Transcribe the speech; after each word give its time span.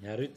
Ja, 0.00 0.14
Ruud. 0.14 0.36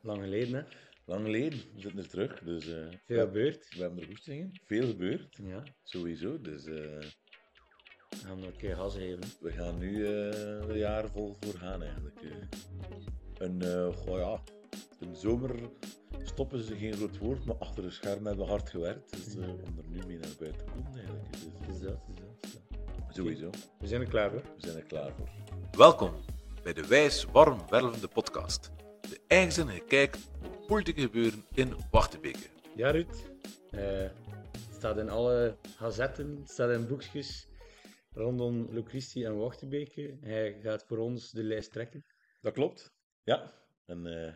Lang 0.00 0.22
geleden, 0.22 0.54
hè? 0.54 0.62
Lang 1.04 1.24
geleden, 1.24 1.58
we 1.74 1.80
zitten 1.80 1.98
er 2.00 2.08
terug. 2.08 2.38
Dus, 2.40 2.68
eh, 2.68 2.86
Veel 3.06 3.20
gebeurd. 3.26 3.68
we 3.74 3.80
hebben 3.80 4.00
er 4.00 4.06
goed 4.06 4.26
in. 4.26 4.60
Veel 4.64 4.86
gebeurd, 4.86 5.38
Ja, 5.42 5.62
sowieso. 5.82 6.40
Dus 6.40 6.64
eh, 6.64 6.72
we 8.08 8.16
gaan 8.24 8.38
nog 8.38 8.46
een 8.48 8.56
keer 8.56 8.76
gas 8.76 8.94
geven. 8.94 9.20
we 9.40 9.52
gaan 9.52 9.78
nu 9.78 10.06
eh 10.06 10.68
een 10.68 10.78
jaar 10.78 11.08
vol 11.10 11.36
voor 11.40 11.54
gaan 11.54 11.82
eigenlijk. 11.82 12.20
Een, 13.38 13.62
eh, 13.62 13.96
goh 13.96 14.18
ja, 14.18 14.42
een 15.00 15.16
zomer 15.16 15.54
stoppen 16.22 16.62
ze 16.62 16.76
geen 16.76 16.92
groot 16.92 17.18
woord, 17.18 17.44
maar 17.44 17.56
achter 17.56 17.82
de 17.82 17.90
schermen 17.90 18.26
hebben 18.26 18.44
we 18.44 18.50
hard 18.50 18.70
gewerkt. 18.70 19.10
Dus 19.12 19.36
eh, 19.36 19.48
om 19.48 19.78
er 19.78 19.88
nu 19.88 20.06
mee 20.06 20.18
naar 20.18 20.30
buiten 20.38 20.66
te 20.66 20.72
komen 20.72 20.94
eigenlijk. 20.98 21.32
Dus, 21.32 21.42
is 21.42 21.80
dat, 21.80 21.98
is 22.08 22.14
dat, 22.20 22.44
is 22.44 22.52
dat. 22.52 23.14
sowieso, 23.16 23.50
We 23.78 23.86
zijn 23.86 24.00
er 24.00 24.08
klaar 24.08 24.30
voor. 24.30 24.42
we 24.42 24.66
zijn 24.66 24.76
er 24.76 24.84
klaar 24.84 25.12
voor. 25.16 25.28
Welkom 25.70 26.12
bij 26.62 26.72
de 26.72 26.86
Wijs 26.86 27.24
Warm 27.24 27.60
Wervende 27.70 28.08
podcast. 28.08 28.70
Eigenzinnige 29.26 29.84
kijk 29.84 30.16
op 30.44 30.66
politieke 30.66 31.00
gebeuren 31.00 31.44
in 31.54 31.74
Wachtebeke. 31.90 32.48
Ja, 32.76 32.90
Ruud. 32.90 33.30
Eh, 33.70 34.10
het 34.52 34.74
staat 34.74 34.98
in 34.98 35.08
alle 35.08 35.56
gazetten, 35.76 36.36
het 36.36 36.50
staat 36.50 36.70
in 36.70 36.86
boekjes 36.86 37.48
rondom 38.12 38.68
Lucristie 38.70 39.24
en 39.24 39.36
Wachtebeke. 39.36 40.18
Hij 40.20 40.60
gaat 40.60 40.84
voor 40.84 40.98
ons 40.98 41.30
de 41.30 41.42
lijst 41.42 41.72
trekken. 41.72 42.04
Dat 42.40 42.52
klopt. 42.52 42.92
Ja, 43.22 43.52
een 43.86 44.06
eh, 44.06 44.34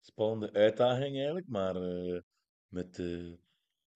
spannende 0.00 0.52
uitdaging 0.52 1.16
eigenlijk, 1.16 1.48
maar 1.48 1.76
eh, 1.76 2.20
met 2.68 3.02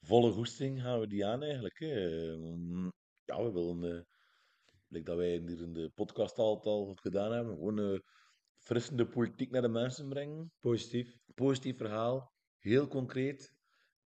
volle 0.00 0.32
goesting 0.32 0.82
gaan 0.82 1.00
we 1.00 1.06
die 1.06 1.26
aan 1.26 1.42
eigenlijk. 1.42 1.78
Hè. 1.78 1.88
Eh, 1.88 2.88
ja, 3.24 3.42
we 3.42 3.52
willen, 3.52 3.84
eh 3.84 4.02
like 4.88 5.04
dat 5.04 5.16
wij 5.16 5.42
hier 5.46 5.60
in 5.62 5.72
de 5.72 5.90
podcast 5.94 6.38
altijd 6.38 6.66
al 6.66 6.94
gedaan 6.94 7.32
hebben, 7.32 7.54
gewoon 7.54 8.02
frissende 8.62 9.06
politiek 9.06 9.50
naar 9.50 9.62
de 9.62 9.68
mensen 9.68 10.08
brengen. 10.08 10.52
Positief. 10.60 11.16
Positief 11.34 11.76
verhaal, 11.76 12.32
heel 12.58 12.88
concreet. 12.88 13.52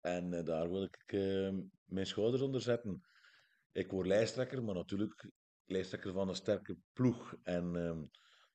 En 0.01 0.33
eh, 0.33 0.45
daar 0.45 0.69
wil 0.69 0.83
ik 0.83 1.03
eh, 1.05 1.57
mijn 1.85 2.05
schouders 2.05 2.41
onder 2.41 2.61
zetten. 2.61 3.01
Ik 3.71 3.91
word 3.91 4.07
lijsttrekker, 4.07 4.63
maar 4.63 4.75
natuurlijk 4.75 5.31
lijsttrekker 5.65 6.13
van 6.13 6.29
een 6.29 6.35
sterke 6.35 6.77
ploeg. 6.93 7.35
En 7.43 7.75
ehm, 7.75 8.03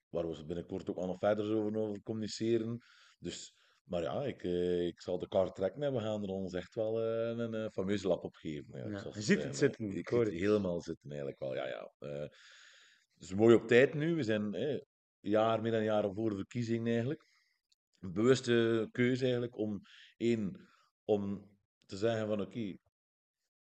waar 0.08 0.28
we 0.28 0.44
binnenkort 0.44 0.90
ook 0.90 0.96
al 0.96 1.06
nog 1.06 1.18
verder 1.18 1.56
over, 1.56 1.78
over 1.78 2.02
communiceren. 2.02 2.78
Dus, 3.18 3.54
maar 3.84 4.02
ja, 4.02 4.24
ik, 4.24 4.42
eh, 4.42 4.86
ik 4.86 5.00
zal 5.00 5.18
de 5.18 5.28
kaart 5.28 5.54
trekken 5.54 5.82
en 5.82 5.92
we 5.92 6.00
gaan 6.00 6.22
er 6.22 6.28
ons 6.28 6.52
echt 6.52 6.74
wel 6.74 7.02
een, 7.02 7.52
een 7.54 7.70
fameuze 7.70 8.08
lap 8.08 8.24
op 8.24 8.34
geven. 8.34 8.90
Ja, 8.90 9.10
je 9.14 9.20
ziet 9.22 9.42
het 9.42 9.56
zitten, 9.56 9.84
ik 9.88 9.94
Ik 9.94 10.08
hoor 10.08 10.24
het. 10.24 10.34
helemaal 10.34 10.80
zitten 10.80 11.08
eigenlijk 11.08 11.40
wel, 11.40 11.54
ja, 11.54 11.66
ja. 11.66 11.92
Dus 13.14 13.34
mooi 13.34 13.54
op 13.54 13.66
tijd 13.66 13.94
nu. 13.94 14.14
We 14.14 14.22
zijn 14.22 14.54
jaar, 15.30 15.62
meer 15.62 15.70
dan 15.70 15.80
een 15.80 15.86
jaar 15.86 16.12
voor 16.12 16.30
de 16.30 16.36
verkiezingen 16.36 16.86
eigenlijk. 16.86 17.24
Een 17.98 18.12
bewuste 18.12 18.88
keuze 18.92 19.22
eigenlijk 19.22 19.56
om, 19.56 19.82
één, 20.16 20.68
om 21.04 21.50
te 21.86 21.96
zeggen 21.96 22.26
van 22.26 22.40
oké, 22.40 22.76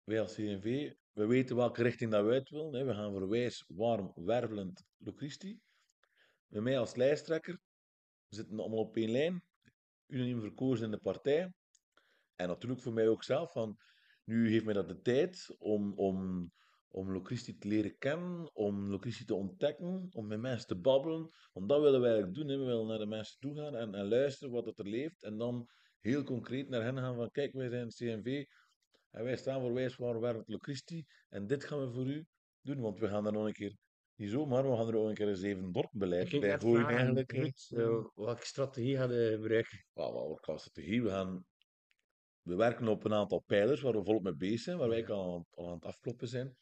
wij 0.05 0.21
als 0.21 0.35
CNV, 0.35 0.93
we 1.13 1.27
weten 1.27 1.57
welke 1.57 1.83
richting 1.83 2.11
dat 2.11 2.25
we 2.25 2.31
uit 2.31 2.49
willen. 2.49 2.75
Hè. 2.75 2.85
We 2.85 2.95
gaan 2.95 3.13
voor 3.13 3.29
wijs, 3.29 3.65
warm, 3.69 4.13
wervelend 4.15 4.85
Locristi. 4.99 5.61
Met 6.47 6.63
mij 6.63 6.79
als 6.79 6.95
lijsttrekker, 6.95 7.61
we 8.29 8.35
zitten 8.35 8.61
allemaal 8.61 8.79
op 8.79 8.97
één 8.97 9.11
lijn, 9.11 9.45
unaniem 10.07 10.41
verkozen 10.41 10.85
in 10.85 10.91
de 10.91 10.99
partij. 10.99 11.53
En 12.37 12.49
natuurlijk 12.49 12.81
voor 12.81 12.93
mij 12.93 13.09
ook 13.09 13.25
zelf, 13.25 13.53
van, 13.53 13.79
nu 14.25 14.51
heeft 14.51 14.65
mij 14.65 14.75
dat 14.75 14.89
de 14.89 15.01
tijd 15.01 15.55
om, 15.59 15.93
om, 15.95 16.51
om 16.93 17.12
Locristi 17.12 17.59
te 17.59 17.69
leren 17.69 17.98
kennen, 17.98 18.55
om 18.55 18.91
Locristi 18.91 19.25
te 19.25 19.35
ontdekken, 19.35 20.09
om 20.11 20.27
met 20.27 20.41
mensen 20.41 20.67
te 20.67 20.77
babbelen. 20.77 21.31
Want 21.53 21.69
dat 21.69 21.81
willen 21.81 22.01
wij 22.01 22.11
eigenlijk 22.11 22.39
doen. 22.39 22.49
Hè. 22.49 22.59
We 22.59 22.65
willen 22.65 22.87
naar 22.87 22.99
de 22.99 23.07
mensen 23.07 23.39
toe 23.39 23.57
gaan 23.57 23.77
en, 23.77 23.95
en 23.95 24.09
luisteren 24.09 24.53
wat 24.53 24.79
er 24.79 24.89
leeft. 24.89 25.23
En 25.23 25.37
dan 25.39 25.69
heel 26.01 26.23
concreet 26.23 26.69
naar 26.69 26.83
hen 26.83 26.99
gaan 26.99 27.15
van, 27.15 27.31
kijk, 27.31 27.53
wij 27.53 27.69
zijn 27.69 27.89
CNV 27.89 28.45
en 29.11 29.25
wij 29.25 29.37
staan 29.37 29.61
voor 29.61 29.73
wijs, 29.73 29.97
wervelend 29.97 30.49
Locristi. 30.49 31.05
En 31.28 31.47
dit 31.47 31.65
gaan 31.65 31.81
we 31.81 31.93
voor 31.93 32.06
u 32.06 32.27
doen, 32.61 32.81
want 32.81 32.99
we 32.99 33.09
gaan 33.09 33.27
er 33.27 33.33
nog 33.33 33.47
een 33.47 33.53
keer, 33.53 33.77
niet 34.15 34.31
zomaar, 34.31 34.71
we 34.71 34.77
gaan 34.77 34.89
er 34.89 34.97
ook 34.97 35.09
een 35.09 35.15
keer 35.15 35.28
een 35.28 35.37
zeven 35.37 35.72
dorpbeleid 35.72 36.41
bij 36.41 36.59
gooien 36.59 36.87
eigenlijk. 36.87 37.33
Ruud, 37.33 37.66
eh, 37.69 38.05
welke 38.15 38.47
strategie 38.47 38.97
gaan 38.97 39.09
we 39.09 39.31
gebruiken? 39.41 39.84
Wel, 39.93 40.12
wel, 40.12 40.28
wat 40.45 40.61
strategie. 40.61 41.03
We, 41.03 41.09
gaan, 41.09 41.45
we 42.43 42.55
werken 42.55 42.89
op 42.89 43.05
een 43.05 43.15
aantal 43.15 43.41
pijlers 43.41 43.81
waar 43.81 43.93
we 43.93 44.05
volop 44.05 44.22
mee 44.22 44.37
bezig 44.37 44.61
zijn, 44.61 44.78
waar 44.78 44.89
wij 44.89 45.06
al 45.06 45.47
aan 45.55 45.72
het 45.72 45.84
afkloppen 45.84 46.28
zijn. 46.28 46.56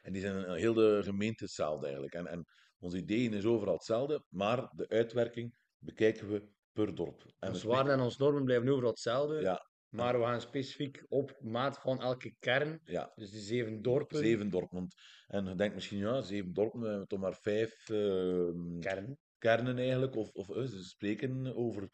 En 0.00 0.12
die 0.12 0.22
zijn 0.22 0.44
in 0.46 0.52
heel 0.52 0.74
de 0.74 1.00
gemeente 1.02 1.44
hetzelfde 1.44 1.84
eigenlijk. 1.84 2.14
En, 2.14 2.26
en 2.26 2.44
onze 2.78 2.96
ideeën 2.96 3.32
is 3.32 3.44
overal 3.44 3.74
hetzelfde, 3.74 4.24
maar 4.28 4.72
de 4.74 4.88
uitwerking 4.88 5.54
bekijken 5.78 6.30
we 6.30 6.48
per 6.72 6.94
dorp. 6.94 7.24
En 7.38 7.48
Ons 7.48 7.62
waarden 7.62 7.92
en 7.92 8.00
ons 8.00 8.16
normen 8.16 8.44
blijven 8.44 8.68
overal 8.68 8.90
hetzelfde. 8.90 9.40
Ja. 9.40 9.68
Maar 9.88 10.18
we 10.18 10.24
gaan 10.24 10.40
specifiek 10.40 11.04
op 11.08 11.36
maat 11.40 11.78
van 11.78 12.00
elke 12.00 12.34
kern, 12.38 12.80
Ja, 12.84 13.12
dus 13.14 13.30
die 13.30 13.40
zeven 13.40 13.82
dorpen, 13.82 14.18
zeven 14.18 14.50
dorpen. 14.50 14.76
Want, 14.78 14.94
en 15.26 15.46
je 15.46 15.54
denkt 15.54 15.74
misschien, 15.74 15.98
ja, 15.98 16.20
zeven 16.20 16.52
dorpen, 16.52 16.80
we 16.80 16.88
hebben 16.88 17.06
toch 17.06 17.20
maar 17.20 17.34
vijf 17.40 17.88
ehm, 17.88 18.78
kern. 18.78 19.18
kernen 19.38 19.78
eigenlijk, 19.78 20.16
of, 20.16 20.30
of 20.32 20.50
eh, 20.50 20.64
ze 20.64 20.84
spreken 20.84 21.54
over 21.56 21.90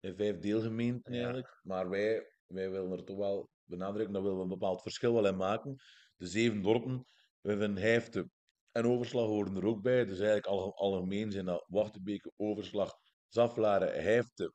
eh, 0.00 0.12
vijf 0.14 0.38
deelgemeenten 0.38 1.12
Ja. 1.12 1.18
eigenlijk. 1.18 1.60
Maar 1.62 1.88
wij, 1.88 2.32
wij 2.46 2.70
willen 2.70 2.92
er 2.92 3.04
toch 3.04 3.16
wel 3.16 3.50
benadrukken, 3.64 4.12
dat 4.12 4.22
willen 4.22 4.36
we 4.36 4.42
een 4.42 4.48
bepaald 4.48 4.82
verschil 4.82 5.12
wel 5.12 5.26
in 5.26 5.36
maken. 5.36 5.76
De 6.16 6.26
zeven 6.26 6.62
dorpen, 6.62 7.04
we 7.40 7.50
hebben 7.50 7.76
Hijfte 7.76 8.30
en 8.72 8.86
Overslag 8.86 9.26
horen 9.26 9.56
er 9.56 9.66
ook 9.66 9.82
bij. 9.82 10.04
Dus 10.04 10.18
eigenlijk 10.18 10.46
al, 10.46 10.76
algemeen 10.76 11.32
zijn 11.32 11.44
dat 11.44 11.64
Wachtebeke, 11.68 12.32
Overslag, 12.36 12.96
Zaflaren, 13.28 14.02
Hijfte, 14.02 14.52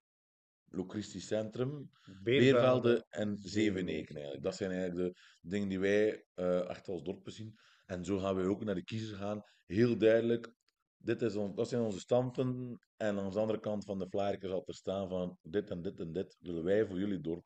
Locristisch 0.66 1.28
Centrum, 1.28 1.90
Beervelde 2.24 3.06
en 3.10 3.38
Zeveneken 3.40 4.16
eigenlijk. 4.16 4.44
Dat 4.44 4.56
zijn 4.56 4.72
eigenlijk 4.72 5.14
de 5.14 5.22
dingen 5.42 5.70
die 5.70 5.80
wij 5.80 6.26
eh, 6.34 6.70
echt 6.70 6.88
als 6.88 7.04
dorpen 7.04 7.32
zien. 7.32 7.56
En 7.86 8.06
zo 8.06 8.18
gaan 8.18 8.36
we 8.36 8.48
ook 8.48 8.64
naar 8.64 8.76
de 8.76 8.84
kiezers 8.84 9.20
gaan. 9.20 9.44
Heel 9.66 9.98
duidelijk, 9.98 10.54
dit 10.98 11.22
is 11.22 11.34
dat 11.34 11.70
zijn 11.70 11.82
onze 11.82 12.00
standpunten. 12.00 12.80
En 12.98 13.20
aan 13.20 13.32
de 13.32 13.40
andere 13.40 13.60
kant 13.60 13.86
van 13.86 14.00
de 14.00 14.08
flyerke 14.10 14.48
zal 14.48 14.64
er 14.66 14.74
staan 14.74 15.10
van 15.10 15.38
dit 15.42 15.70
en 15.70 15.82
dit 15.82 16.00
en 16.00 16.14
dit 16.14 16.38
willen 16.40 16.64
wij 16.64 16.86
voor 16.86 17.00
jullie 17.00 17.22
dorp 17.22 17.46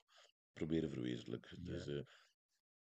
proberen 0.54 0.92
verwezenlijken. 0.92 1.64
Dus 1.64 1.88
eh, 1.88 2.02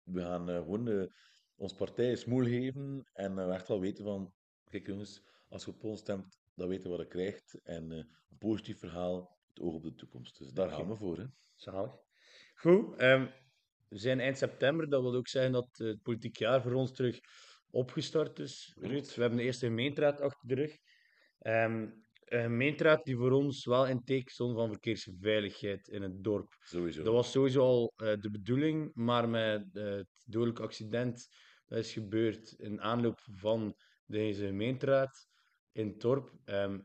we 0.03 0.21
gaan 0.21 0.49
eh, 0.49 0.57
gewoon 0.57 1.11
ons 1.59 1.75
partij 1.75 2.17
smoel 2.17 2.45
geven 2.45 3.09
en 3.13 3.39
eh, 3.39 3.55
echt 3.55 3.69
wel 3.69 3.81
weten 3.81 4.05
van, 4.05 4.33
kijk 4.71 4.87
jongens, 4.87 5.23
als 5.49 5.65
je 5.65 5.71
op 5.71 5.85
ons 5.85 6.01
stemt, 6.01 6.39
dan 6.55 6.69
weten 6.69 6.91
we 6.91 6.97
wat 6.97 7.07
je 7.07 7.07
krijgt. 7.07 7.61
En 7.63 7.93
eh, 7.93 7.99
een 7.99 8.39
positief 8.39 8.79
verhaal, 8.79 9.39
het 9.49 9.61
oog 9.61 9.75
op 9.75 9.83
de 9.83 9.95
toekomst. 9.95 10.39
Dus 10.39 10.53
daar 10.53 10.71
gaan 10.71 10.89
we 10.89 10.95
voor. 10.95 11.19
Hè. 11.19 11.25
Zalig. 11.55 11.97
Goed, 12.55 12.97
ehm, 12.97 13.27
we 13.89 13.99
zijn 13.99 14.21
eind 14.21 14.39
september. 14.39 14.89
Dat 14.89 15.03
wil 15.03 15.15
ook 15.15 15.29
zeggen 15.29 15.53
dat 15.53 15.69
het 15.77 16.03
politiek 16.03 16.37
jaar 16.37 16.63
voor 16.63 16.73
ons 16.73 16.93
terug 16.93 17.21
opgestart 17.71 18.39
is. 18.39 18.77
Ruud, 18.81 19.15
we 19.15 19.21
hebben 19.21 19.39
de 19.39 19.45
eerste 19.45 19.67
gemeenteraad 19.67 20.21
achter 20.21 20.49
de 20.49 20.55
rug. 20.55 20.77
Ehm, 21.39 21.89
een 22.29 22.43
gemeenteraad 22.43 23.05
die 23.05 23.17
voor 23.17 23.31
ons 23.31 23.65
wel 23.65 23.87
in 23.87 24.05
teken 24.05 24.33
stond 24.33 24.55
van 24.57 24.69
verkeersveiligheid 24.69 25.89
in 25.89 26.03
het 26.03 26.25
dorp. 26.25 26.57
Sowieso. 26.61 27.03
Dat 27.03 27.13
was 27.13 27.31
sowieso 27.31 27.61
al 27.61 27.93
eh, 27.97 28.13
de 28.21 28.31
bedoeling, 28.31 28.91
maar 28.95 29.29
met 29.29 29.77
eh, 29.77 29.85
het 29.85 30.09
dodelijk 30.27 30.61
accident 30.61 31.29
dat 31.67 31.79
is 31.79 31.93
gebeurd 31.93 32.53
in 32.53 32.81
aanloop 32.81 33.21
van 33.35 33.75
deze 34.07 34.47
gemeenteraad 34.47 35.27
in 35.73 35.87
het 35.87 36.01
dorp, 36.01 36.33
ehm, 36.45 36.79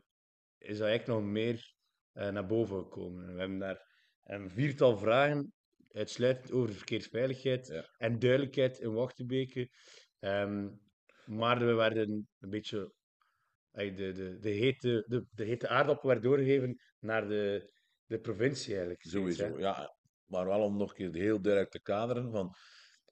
is 0.58 0.78
dat 0.78 0.88
eigenlijk 0.88 1.20
nog 1.20 1.30
meer 1.30 1.74
eh, 2.12 2.28
naar 2.30 2.46
boven 2.46 2.78
gekomen. 2.78 3.32
We 3.34 3.38
hebben 3.38 3.58
daar 3.58 3.86
een 4.24 4.50
viertal 4.50 4.96
vragen, 4.98 5.52
uitsluitend 5.90 6.52
over 6.52 6.74
verkeersveiligheid 6.74 7.66
Ja. 7.66 7.88
en 7.96 8.18
duidelijkheid 8.18 8.78
in 8.78 8.92
Wachtebeke. 8.92 9.70
Ehm, 10.18 10.68
maar 11.26 11.58
we 11.58 11.72
werden 11.72 12.28
een 12.38 12.50
beetje... 12.50 12.92
De, 13.74 14.12
de, 14.12 14.38
de, 14.40 14.48
hete, 14.48 15.04
de, 15.06 15.26
de 15.30 15.44
hete 15.44 15.68
aardappel 15.68 16.08
werd 16.08 16.22
doorgegeven 16.22 16.80
naar 16.98 17.28
de, 17.28 17.70
de 18.06 18.20
provincie 18.20 18.72
eigenlijk. 18.72 19.02
Sowieso, 19.02 19.58
ja. 19.58 19.96
Maar 20.24 20.46
wel 20.46 20.60
om 20.60 20.76
nog 20.76 20.90
een 20.90 21.10
keer 21.12 21.22
heel 21.22 21.40
duidelijk 21.40 21.72
te 21.72 21.82
kaderen 21.82 22.30
van 22.30 22.54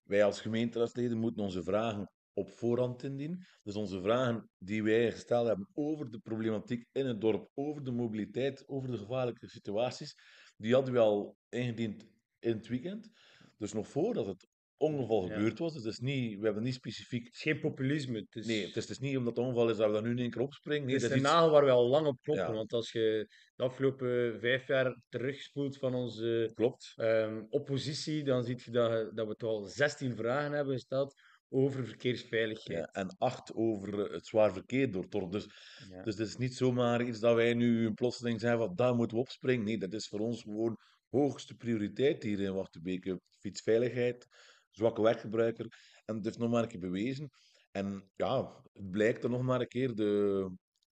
wij 0.03 0.25
als 0.25 0.41
gemeenteraadsleden 0.41 1.19
moeten 1.19 1.43
onze 1.43 1.63
vragen 1.63 2.13
op 2.33 2.51
voorhand 2.51 3.03
indienen. 3.03 3.47
Dus 3.63 3.75
onze 3.75 4.01
vragen 4.01 4.51
die 4.59 4.83
wij 4.83 5.13
gesteld 5.13 5.47
hebben 5.47 5.69
over 5.75 6.11
de 6.11 6.19
problematiek 6.19 6.87
in 6.93 7.07
het 7.07 7.21
dorp, 7.21 7.51
over 7.55 7.85
de 7.85 7.93
mobiliteit, 7.93 8.69
over 8.69 8.91
de 8.91 8.99
gevaarlijke 8.99 9.49
situaties, 9.49 10.15
die 10.57 10.75
hadden 10.75 10.93
we 10.93 10.99
al 10.99 11.37
ingediend 11.49 12.07
in 12.39 12.57
het 12.57 12.69
weekend. 12.69 13.11
Dus 13.57 13.73
nog 13.73 13.89
voordat 13.89 14.27
het 14.27 14.49
ongeval 14.83 15.29
Ja. 15.29 15.35
gebeurd 15.35 15.59
was. 15.59 15.73
Dus 15.75 15.83
het 15.85 15.93
is 15.93 15.99
niet, 15.99 16.39
we 16.39 16.45
hebben 16.45 16.63
niet 16.63 16.75
specifiek... 16.75 17.25
Het 17.25 17.35
is 17.35 17.43
geen 17.43 17.61
populisme. 17.61 18.19
Het 18.19 18.35
is, 18.35 18.47
Nee, 18.47 18.67
het 18.67 18.77
is 18.77 18.87
dus 18.87 18.99
niet 18.99 19.17
omdat 19.17 19.37
het 19.37 19.45
ongeval 19.45 19.71
is 19.71 19.77
dat 19.77 19.87
we 19.87 19.93
daar 19.93 20.03
nu 20.03 20.11
in 20.11 20.19
één 20.19 20.31
keer 20.31 20.41
opspringen. 20.43 20.85
Nee, 20.87 20.95
het 20.95 21.03
is 21.03 21.09
dat 21.09 21.19
een 21.19 21.25
iets... 21.25 21.33
nagel 21.35 21.51
waar 21.51 21.65
we 21.65 21.71
al 21.71 21.89
lang 21.89 22.07
op 22.07 22.21
kloppen. 22.23 22.47
Ja. 22.47 22.53
Want 22.53 22.73
als 22.73 22.93
je 22.93 23.27
de 23.55 23.63
afgelopen 23.63 24.41
vijf 24.41 24.67
jaar 24.67 24.97
terugspoelt 25.09 25.79
van 25.79 25.95
onze 25.95 26.51
Klopt. 26.55 26.93
ehm, 26.97 27.43
oppositie, 27.49 28.25
dan 28.25 28.45
zie 28.45 28.61
je 28.65 28.71
dat, 28.71 29.17
dat 29.17 29.27
we 29.29 29.35
toch 29.35 29.51
al 29.51 29.63
16 29.65 30.17
vragen 30.17 30.53
hebben 30.53 30.75
gesteld 30.75 31.15
over 31.49 31.87
verkeersveiligheid. 31.87 32.79
Ja, 32.79 32.87
en 33.03 33.15
acht 33.19 33.55
over 33.55 34.13
het 34.13 34.27
zwaar 34.27 34.53
verkeer 34.53 34.91
door. 34.93 35.31
Dus, 35.31 35.47
Ja. 35.91 36.03
dus 36.03 36.19
het 36.19 36.29
is 36.29 36.37
niet 36.37 36.57
zomaar 36.57 37.03
iets 37.07 37.21
dat 37.21 37.35
wij 37.35 37.55
nu 37.55 37.93
plotseling 37.93 38.41
zeggen 38.41 38.59
van 38.61 38.75
daar 38.75 38.95
moeten 38.95 39.17
we 39.17 39.23
opspringen. 39.23 39.65
Nee, 39.65 39.79
dat 39.79 39.93
is 39.93 40.09
voor 40.09 40.21
ons 40.21 40.43
gewoon 40.43 40.79
hoogste 41.11 41.55
prioriteit 41.55 42.23
hier 42.23 42.41
in 42.41 42.55
Wachtenbeke. 42.55 43.21
Fietsveiligheid, 43.41 44.27
zwakke 44.73 45.03
weggebruiker. 45.03 45.67
En 46.05 46.17
het 46.17 46.27
is 46.27 46.37
nog 46.37 46.51
maar 46.51 46.63
een 46.63 46.69
keer 46.69 46.81
bewezen. 46.81 47.31
En 47.71 48.11
ja, 48.17 48.63
het 48.73 48.91
blijkt 48.91 49.25
er 49.25 49.31
nog 49.31 49.43
maar 49.43 49.61
een 49.61 49.69
keer 49.69 49.95
de, 49.95 50.51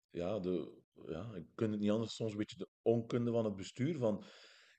ja, 0.10 0.40
de, 0.40 0.82
ja, 1.08 1.36
ik 1.36 1.46
kan 1.56 1.72
het 1.72 1.80
niet 1.80 1.92
anders, 1.92 2.16
soms 2.16 2.32
een 2.32 2.38
beetje 2.38 2.58
de 2.58 2.70
onkunde 2.82 3.32
van 3.32 3.46
het 3.46 3.56
bestuur. 3.56 3.98
Van, 3.98 4.26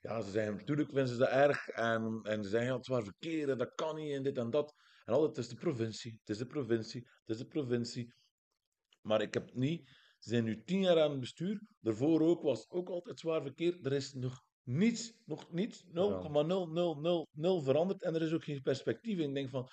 ja, 0.01 0.21
ze 0.21 0.31
zeggen 0.31 0.57
natuurlijk 0.57 0.91
vinden 0.91 1.17
ze 1.17 1.27
erg 1.27 1.69
en, 1.69 2.21
en 2.23 2.43
ze 2.43 2.49
zeggen 2.49 2.69
ja, 2.69 2.75
het 2.75 2.81
is 2.81 2.87
zwaar 2.87 3.03
verkeer 3.03 3.57
dat 3.57 3.75
kan 3.75 3.97
niet 3.97 4.13
en 4.13 4.23
dit 4.23 4.39
en 4.39 4.51
dat. 4.51 4.75
En 5.05 5.13
altijd, 5.13 5.37
het 5.37 5.45
is 5.45 5.51
de 5.51 5.57
provincie, 5.57 6.19
het 6.21 6.29
is 6.29 6.39
de 6.39 6.47
provincie, 6.47 7.01
het 7.01 7.37
is 7.37 7.39
de 7.39 7.47
provincie. 7.47 8.15
Maar 9.01 9.23
ik 9.23 9.35
heb 9.35 9.55
niet, 9.55 9.89
ze 10.19 10.29
zijn 10.29 10.45
nu 10.45 10.63
tien 10.65 10.81
jaar 10.81 11.01
aan 11.01 11.11
het 11.11 11.21
bestuur, 11.21 11.61
daarvoor 11.81 12.21
ook 12.21 12.43
was 12.43 12.61
het 12.61 12.71
ook 12.71 12.89
altijd 12.89 13.21
zwaar 13.21 13.43
verkeer. 13.43 13.79
Er 13.83 13.93
is 13.93 14.13
nog 14.13 14.45
niets, 14.65 15.13
nog 15.25 15.53
niets, 15.53 15.85
0,0000 15.85 15.93
veranderd. 17.63 18.03
En 18.03 18.15
er 18.15 18.23
is 18.23 18.33
ook 18.33 18.45
geen 18.45 18.63
perspectief. 18.63 19.19
En 19.19 19.29
ik 19.29 19.35
denk 19.35 19.51
van, 19.51 19.69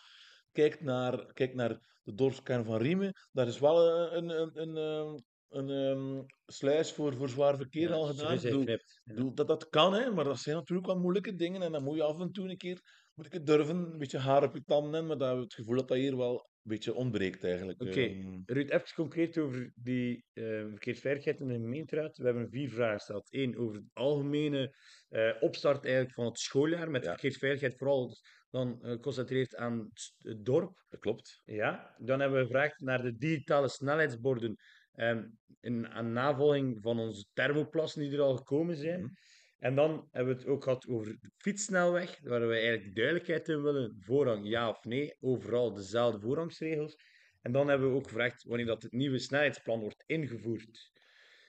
kijk 0.51 0.81
naar, 0.81 1.33
kijk 1.33 1.53
naar 1.53 1.79
de 2.03 2.13
dorpskern 2.13 2.65
van 2.65 2.77
Riemen, 2.77 3.13
daar 3.31 3.47
is 3.47 3.59
wel 3.59 3.89
een, 4.13 4.29
een, 4.29 4.61
een, 4.61 4.75
een, 4.75 5.23
een, 5.51 6.25
sluis 6.45 6.91
voor, 6.91 7.15
voor 7.15 7.29
zwaar 7.29 7.57
verkeer 7.57 7.89
Ja, 7.89 7.95
al 7.95 8.05
gedaan. 8.05 8.39
Ja. 8.39 8.77
bedoel, 9.03 9.33
dat, 9.33 9.47
dat 9.47 9.69
kan, 9.69 9.93
hè, 9.93 10.11
maar 10.11 10.23
dat 10.23 10.39
zijn 10.39 10.55
natuurlijk 10.55 10.87
wel 10.87 10.99
moeilijke 10.99 11.35
dingen. 11.35 11.61
En 11.61 11.71
dan 11.71 11.83
moet 11.83 11.95
je 11.95 12.03
af 12.03 12.19
en 12.19 12.31
toe 12.31 12.49
een 12.49 12.57
keer 12.57 12.81
moet 13.13 13.25
ik 13.25 13.33
het 13.33 13.45
durven, 13.45 13.75
een 13.75 13.97
beetje 13.97 14.17
haar 14.17 14.43
op 14.43 14.53
je 14.53 14.63
tanden 14.63 15.05
maar 15.07 15.17
dat 15.17 15.27
hebben 15.27 15.37
we 15.37 15.43
het 15.43 15.53
gevoel 15.53 15.75
dat 15.75 15.87
dat 15.87 15.97
hier 15.97 16.17
wel 16.17 16.33
een 16.33 16.71
beetje 16.71 16.93
ontbreekt 16.93 17.43
eigenlijk. 17.43 17.81
Oké. 17.81 18.01
Ehm, 18.01 18.39
Ruud, 18.45 18.69
even 18.69 18.93
concreet 18.95 19.37
over 19.37 19.71
die 19.75 20.25
eh, 20.33 20.43
verkeersveiligheid 20.43 21.39
in 21.39 21.47
de 21.47 21.53
gemeenteraad. 21.53 22.17
We 22.17 22.25
hebben 22.25 22.49
vier 22.49 22.69
vragen 22.69 22.97
gesteld. 22.97 23.27
Eén, 23.29 23.57
over 23.57 23.75
het 23.75 23.85
algemene 23.93 24.75
eh, 25.09 25.31
opstart 25.39 25.83
eigenlijk 25.85 26.13
van 26.13 26.25
het 26.25 26.39
schooljaar 26.39 26.91
met 26.91 27.03
Ja. 27.03 27.11
verkeersveiligheid, 27.11 27.77
vooral 27.77 28.17
dan 28.49 28.81
eh, 28.81 28.91
geconcentreerd 28.91 29.55
aan 29.55 29.89
het 30.17 30.45
dorp. 30.45 30.83
dat 30.89 30.99
klopt. 30.99 31.41
Ja. 31.45 31.95
Dan 31.97 32.19
hebben 32.19 32.39
we 32.39 32.45
gevraagd 32.45 32.79
naar 32.79 33.01
de 33.01 33.15
digitale 33.17 33.69
snelheidsborden 33.69 34.55
ehm, 34.95 35.27
in 35.59 35.87
aan 35.87 36.13
navolging 36.13 36.81
van 36.81 36.99
onze 36.99 37.25
thermoplassen 37.33 38.01
die 38.01 38.11
er 38.11 38.21
al 38.21 38.37
gekomen 38.37 38.75
zijn. 38.75 38.99
Mhm. 38.99 39.13
En 39.61 39.75
dan 39.75 40.07
hebben 40.11 40.33
we 40.33 40.39
het 40.39 40.49
ook 40.49 40.63
gehad 40.63 40.87
over 40.87 41.19
de 41.19 41.29
fietssnelweg, 41.37 42.19
waar 42.23 42.47
we 42.47 42.55
eigenlijk 42.55 42.95
duidelijkheid 42.95 43.47
in 43.47 43.61
willen. 43.61 43.95
Voorrang 43.99 44.47
ja 44.47 44.69
of 44.69 44.83
nee, 44.83 45.15
overal 45.19 45.73
dezelfde 45.73 46.19
voorrangsregels. 46.19 46.97
En 47.41 47.51
dan 47.51 47.67
hebben 47.67 47.89
we 47.89 47.95
ook 47.95 48.07
gevraagd 48.07 48.43
wanneer 48.43 48.65
dat 48.65 48.81
het 48.81 48.91
nieuwe 48.91 49.19
snelheidsplan 49.19 49.79
wordt 49.79 50.03
ingevoerd. 50.05 50.91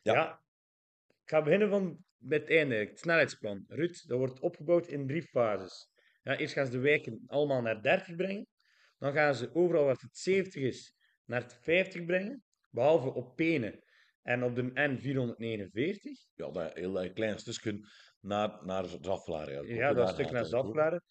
Ja. 0.03 0.43
Ik 1.09 1.31
ga 1.31 1.43
beginnen 1.43 1.69
van 1.69 2.05
bij 2.19 2.39
het 2.39 2.51
einde, 2.51 2.75
het 2.75 2.99
snelheidsplan. 2.99 3.65
Ruud, 3.69 4.03
dat 4.07 4.19
wordt 4.19 4.41
opgebouwd 4.41 4.87
in 4.87 5.07
drie 5.07 5.23
fases. 5.23 5.91
Ja, 6.23 6.37
eerst 6.37 6.55
gaan 6.55 6.67
ze 6.67 6.73
de 6.73 6.79
wijken 6.79 7.23
allemaal 7.27 7.63
naar 7.63 7.83
30 7.83 8.17
brengen. 8.17 8.47
Dan 8.99 9.13
gaan 9.13 9.35
ze 9.35 9.55
overal 9.55 9.85
waar 9.85 9.97
het 10.01 10.17
70 10.17 10.63
is, 10.63 10.95
naar 11.25 11.43
het 11.43 11.55
50 11.55 12.05
brengen. 12.05 12.45
Behalve 12.73 13.15
op 13.15 13.37
Penen 13.37 13.85
en 14.23 14.43
op 14.43 14.55
de 14.55 14.63
N449. 14.63 16.33
Ja, 16.35 16.51
dat 16.51 16.75
heel 16.75 17.01
eh, 17.01 17.15
klein 17.15 17.39
stukje 17.39 17.89
naar, 18.21 18.65
naar 18.65 18.85
Zaflaar. 19.01 19.67
Ja, 19.67 19.89
Ook 19.89 19.97
dat 19.97 20.09
stuk 20.09 20.31
naar. 20.31 20.45
Zaflaren. 20.45 21.03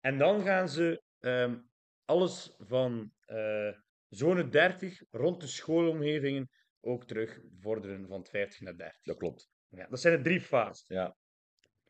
En 0.00 0.18
dan 0.18 0.42
gaan 0.42 0.68
ze 0.68 1.02
ehm, 1.18 1.58
alles 2.04 2.54
van 2.58 3.12
eh, 3.24 3.72
zone 4.08 4.48
30 4.48 5.02
rond 5.10 5.40
de 5.40 5.46
schoolomgevingen 5.46 6.48
ook 6.80 7.04
terug 7.04 7.40
vorderen 7.60 8.06
van 8.06 8.18
het 8.18 8.28
50 8.28 8.60
naar 8.60 8.76
30. 8.76 9.02
Dat 9.02 9.16
klopt. 9.16 9.50
Ja, 9.68 9.86
dat 9.86 10.00
zijn 10.00 10.16
de 10.16 10.22
drie 10.22 10.40
fases. 10.40 10.88
Ja. 10.88 11.16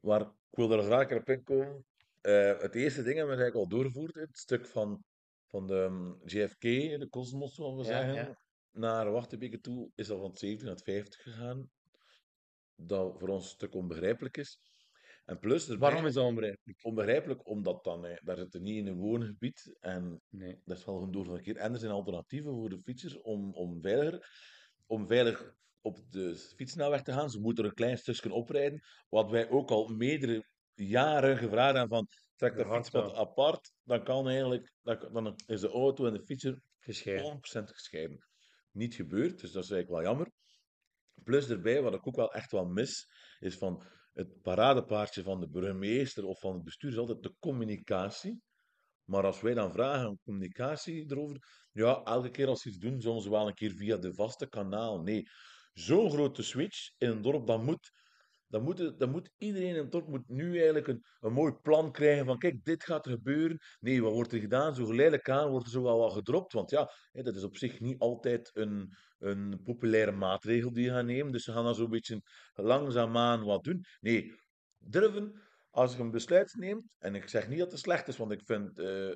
Maar 0.01 0.21
ik 0.21 0.57
wil 0.57 0.73
er 0.73 0.83
graag 0.83 1.13
op 1.13 1.29
inkomen. 1.29 1.85
Eh, 2.21 2.59
het 2.59 2.75
eerste 2.75 3.03
ding 3.03 3.17
hebben 3.17 3.37
we 3.37 3.43
eigenlijk 3.43 3.73
al 3.73 3.79
doorgevoerd. 3.79 4.15
Het 4.15 4.39
stuk 4.39 4.67
van, 4.67 5.05
van 5.47 5.67
de 5.67 5.87
mm, 5.91 6.21
JFK, 6.25 6.61
de 6.61 7.07
Cosmos, 7.11 7.55
zullen 7.55 7.77
we 7.77 7.83
Ja, 7.83 7.89
zeggen, 7.89 8.15
ja. 8.15 8.39
Naar 8.73 9.11
Wachtenbeke 9.11 9.61
toe, 9.61 9.91
is 9.94 10.06
dat 10.06 10.20
van 10.20 10.37
70 10.37 10.67
naar 10.67 10.81
50 10.82 11.23
gegaan. 11.23 11.70
Dat 12.75 13.19
voor 13.19 13.29
ons 13.29 13.44
een 13.44 13.50
stuk 13.50 13.75
onbegrijpelijk 13.75 14.37
is. 14.37 14.61
En 15.25 15.38
plus, 15.38 15.67
Waarom 15.67 16.06
is 16.06 16.15
dat 16.15 16.25
onbegrijpelijk? 16.25 16.85
onbegrijpelijk? 16.85 17.47
Omdat 17.49 17.85
dan, 17.85 18.06
eh, 18.06 18.17
daar 18.23 18.37
zitten 18.37 18.62
niet 18.62 18.76
in 18.76 18.87
een 18.87 18.99
woongebied 18.99 19.76
en 19.81 20.23
Nee. 20.29 20.61
dat 20.65 20.79
is 20.79 20.85
wel 20.85 21.03
een 21.03 21.11
doorverkeer. 21.11 21.56
En 21.56 21.73
er 21.73 21.79
zijn 21.79 21.93
alternatieven 21.93 22.53
voor 22.53 22.69
de 22.69 22.81
fietsers 22.85 23.20
om, 23.20 23.55
om 23.55 23.81
veiliger, 23.82 24.29
om 24.87 25.06
veilig 25.06 25.55
op 25.81 25.99
de 26.11 26.37
fietsnelweg 26.56 27.03
te 27.03 27.12
gaan. 27.12 27.31
Ze 27.31 27.41
moeten 27.41 27.65
er 27.65 27.70
een 27.70 27.76
klein 27.76 27.99
stukje 27.99 28.32
oprijden. 28.32 28.81
Wat 29.09 29.31
wij 29.31 29.50
ook 29.50 29.70
al 29.70 29.88
meerdere 29.88 30.44
jaren 30.75 31.37
gevraagd 31.37 31.76
hebben 31.76 31.97
van, 31.99 32.09
trek 32.37 32.56
De 32.56 32.62
dat 32.62 32.75
fietspad 32.75 33.15
apart, 33.15 33.73
dan 33.82 34.05
kan 34.05 34.29
eigenlijk, 34.29 34.73
dan, 34.82 35.12
dan 35.12 35.35
is 35.47 35.61
de 35.61 35.69
auto 35.69 36.06
en 36.06 36.12
de 36.12 36.25
fietser 36.25 36.61
Gescheiden. 36.79 37.25
100% 37.26 37.70
gescheiden. 37.70 38.28
Niet 38.79 38.95
gebeurd, 38.95 39.41
dus 39.41 39.53
dat 39.53 39.65
is 39.65 39.71
eigenlijk 39.71 39.89
wel 39.89 40.13
jammer. 40.13 40.33
Plus 41.25 41.49
erbij, 41.49 41.83
wat 41.83 41.95
ik 41.95 42.07
ook 42.07 42.17
wel 42.17 42.33
echt 42.33 42.51
wel 42.51 42.67
mis, 42.67 43.09
is 43.39 43.57
van 43.57 43.85
het 44.13 44.43
paradepaardje 44.43 45.23
van 45.23 45.41
de 45.41 45.49
burgemeester 45.49 46.25
of 46.25 46.41
van 46.41 46.55
het 46.55 46.65
bestuur 46.65 46.91
is 46.91 46.97
altijd 46.97 47.23
de 47.23 47.35
communicatie. 47.39 48.43
Maar 49.05 49.25
als 49.25 49.41
wij 49.41 49.55
dan 49.55 49.73
vragen 49.73 50.09
om 50.09 50.21
communicatie 50.25 51.11
erover, 51.11 51.67
ja, 51.73 52.03
elke 52.03 52.31
keer 52.31 52.47
als 52.47 52.63
ze 52.63 52.69
iets 52.69 52.79
doen, 52.79 53.01
zullen 53.01 53.21
ze 53.21 53.31
wel 53.31 53.47
een 53.47 53.55
keer 53.55 53.75
via 53.75 53.97
de 53.97 54.15
vaste 54.15 54.49
kanaal. 54.49 55.03
Nee, 55.03 55.29
zo'n 55.73 56.11
grote 56.11 56.43
switch 56.43 56.91
in 56.97 57.11
een 57.11 57.23
dorp, 57.23 57.47
dan 57.47 57.65
moet, 57.65 57.91
dan 58.49 58.62
moet, 58.62 58.99
dan 58.99 59.11
moet 59.11 59.31
iedereen 59.39 59.77
in 59.77 59.91
dorp 59.91 60.09
moet 60.09 60.29
nu 60.29 60.56
eigenlijk 60.56 60.87
een, 60.87 61.05
een 61.21 61.33
mooi 61.33 61.53
plan 61.53 61.93
krijgen 61.93 62.27
van, 62.27 62.39
kijk, 62.39 62.65
dit 62.65 62.85
gaat 62.85 63.06
er 63.06 63.12
gebeuren. 63.12 63.59
Nee, 63.81 64.03
wat 64.03 64.12
wordt 64.12 64.33
er 64.33 64.41
gedaan? 64.41 64.75
Zo 64.75 64.85
geleidelijk 64.85 65.31
aan 65.31 65.50
wordt 65.50 65.67
er 65.67 65.73
zo 65.73 65.83
wel 65.83 65.99
wat 65.99 66.12
gedropt, 66.12 66.53
want 66.53 66.71
ja, 66.71 66.91
hè, 67.12 67.23
dat 67.23 67.37
is 67.37 67.45
op 67.45 67.56
zich 67.56 67.81
niet 67.81 67.99
altijd 67.99 68.50
een, 68.55 68.95
een 69.19 69.61
populaire 69.65 70.12
maatregel 70.12 70.73
die 70.73 70.85
je 70.85 70.91
gaat 70.91 71.05
nemen. 71.05 71.33
Dus 71.33 71.45
ze 71.45 71.53
gaan 71.53 71.65
dan 71.65 71.75
zo'n 71.75 71.91
beetje 71.91 72.23
langzaamaan 72.55 73.45
wat 73.45 73.65
doen. 73.65 73.85
Nee, 74.00 74.35
durven, 74.79 75.43
als 75.71 75.97
je 75.97 76.03
een 76.03 76.11
besluit 76.11 76.55
neemt, 76.59 76.85
en 76.99 77.15
ik 77.15 77.29
zeg 77.29 77.49
niet 77.49 77.59
dat 77.59 77.71
het 77.71 77.81
slecht 77.81 78.09
is, 78.09 78.17
want 78.17 78.33
ik 78.33 78.43
vind 78.44 78.79
eh 78.79 79.15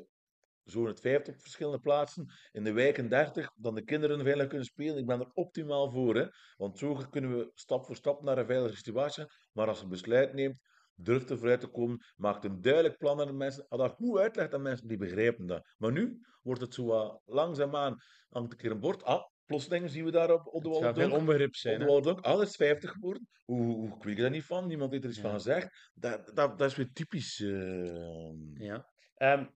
zo'n 0.65 0.87
het 0.87 1.01
50 1.01 1.35
op 1.35 1.41
verschillende 1.41 1.79
plaatsen, 1.79 2.27
in 2.53 2.65
de 2.65 2.73
wijken 2.73 3.09
30, 3.09 3.51
dan 3.57 3.75
de 3.75 3.85
kinderen 3.85 4.23
veilig 4.23 4.47
kunnen 4.47 4.67
spelen. 4.67 4.97
Ik 4.97 5.07
ben 5.07 5.21
er 5.21 5.31
optimaal 5.33 5.91
voor, 5.91 6.17
hè? 6.17 6.27
want 6.57 6.79
zo 6.79 6.95
kunnen 7.11 7.37
we 7.39 7.51
stap 7.55 7.85
voor 7.87 7.97
stap 7.97 8.23
naar 8.23 8.39
een 8.39 8.47
veilige 8.47 8.77
situatie. 8.77 9.25
Maar 9.53 9.69
als 9.69 9.79
je 9.79 9.85
een 9.85 9.91
besluit 9.91 10.33
neemt, 10.33 10.59
durf 10.95 11.29
er 11.31 11.39
vooruit 11.39 11.61
te 11.61 11.69
komen, 11.69 11.99
maak 12.17 12.45
een 12.45 12.61
duidelijk 12.61 12.97
plan 12.97 13.21
aan 13.21 13.27
de 13.27 13.33
mensen. 13.33 13.67
Als 13.69 13.81
dat 13.81 13.93
goed 13.93 14.19
uitlegt 14.19 14.55
aan 14.55 14.63
mensen, 14.63 14.89
die 14.89 14.97
begrijpen 14.97 15.47
dat. 15.47 15.67
Maar 15.77 15.93
nu 15.93 16.19
wordt 16.43 16.61
het 16.61 16.75
zo 16.75 17.19
langzaamaan, 17.25 17.97
hangt 18.29 18.53
een 18.53 18.59
keer 18.59 18.71
een 18.71 18.81
bord. 18.81 19.03
Ah, 19.05 19.23
plotseling 19.45 19.91
zien 19.91 20.05
we 20.05 20.11
daar 20.11 20.33
op, 20.33 20.47
op 20.47 20.63
de 20.63 20.69
Het 20.69 20.79
gaat 20.83 20.97
veel 20.97 21.13
onbegrip 21.13 21.49
Op 21.49 21.55
zijn. 21.55 21.79
de 21.79 22.15
ah, 22.21 22.23
dat 22.23 22.43
is 22.43 22.57
50 22.57 22.91
geworden. 22.91 23.29
Hoe, 23.45 23.63
hoe, 23.63 23.89
hoe 23.89 24.05
weet 24.05 24.17
je 24.17 24.23
daar 24.23 24.31
niet 24.31 24.45
van? 24.45 24.67
Niemand 24.67 24.91
heeft 24.91 25.05
er 25.05 25.11
iets 25.11 25.19
Ja. 25.19 25.25
van 25.25 25.33
gezegd. 25.33 25.91
Dat, 25.95 26.31
dat, 26.35 26.59
dat 26.59 26.71
is 26.71 26.77
weer 26.77 26.91
typisch. 26.93 27.41
eh, 27.41 28.33
Ja. 28.55 28.91
Ehm, 29.15 29.47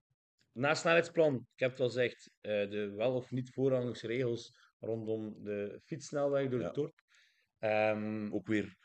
na 0.56 0.68
het 0.68 0.78
snelheidsplan, 0.78 1.34
ik 1.34 1.60
heb 1.60 1.70
het 1.70 1.80
al 1.80 1.86
gezegd, 1.86 2.30
eh, 2.40 2.70
de 2.70 2.90
wel 2.90 3.14
of 3.14 3.30
niet 3.30 3.50
voorrangingsregels 3.50 4.52
rondom 4.78 5.42
de 5.42 5.80
fietssnelweg 5.84 6.48
door 6.48 6.60
het 6.60 6.74
dorp. 6.74 7.02
Ehm, 7.58 8.32
ook 8.32 8.46
weer, 8.46 8.76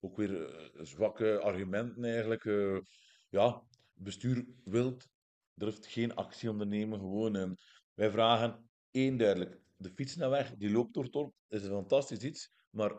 ook 0.00 0.16
weer 0.16 0.54
eh, 0.54 0.84
zwakke 0.84 1.40
argumenten 1.40 2.04
eigenlijk. 2.04 2.44
eh, 2.44 2.78
ja, 3.28 3.62
bestuur 3.92 4.46
wilt, 4.64 5.08
durft 5.54 5.86
geen 5.86 6.14
actie 6.14 6.50
ondernemen. 6.50 6.98
Gewoon, 6.98 7.36
eh, 7.36 7.50
wij 7.94 8.10
vragen 8.10 8.70
één 8.90 9.16
duidelijk. 9.16 9.60
De 9.76 9.90
fietsnelweg, 9.90 10.54
die 10.56 10.70
loopt 10.70 10.94
door 10.94 11.02
het 11.04 11.12
dorp, 11.12 11.34
is 11.48 11.62
een 11.62 11.70
fantastisch 11.70 12.22
iets. 12.22 12.52
Maar 12.70 12.92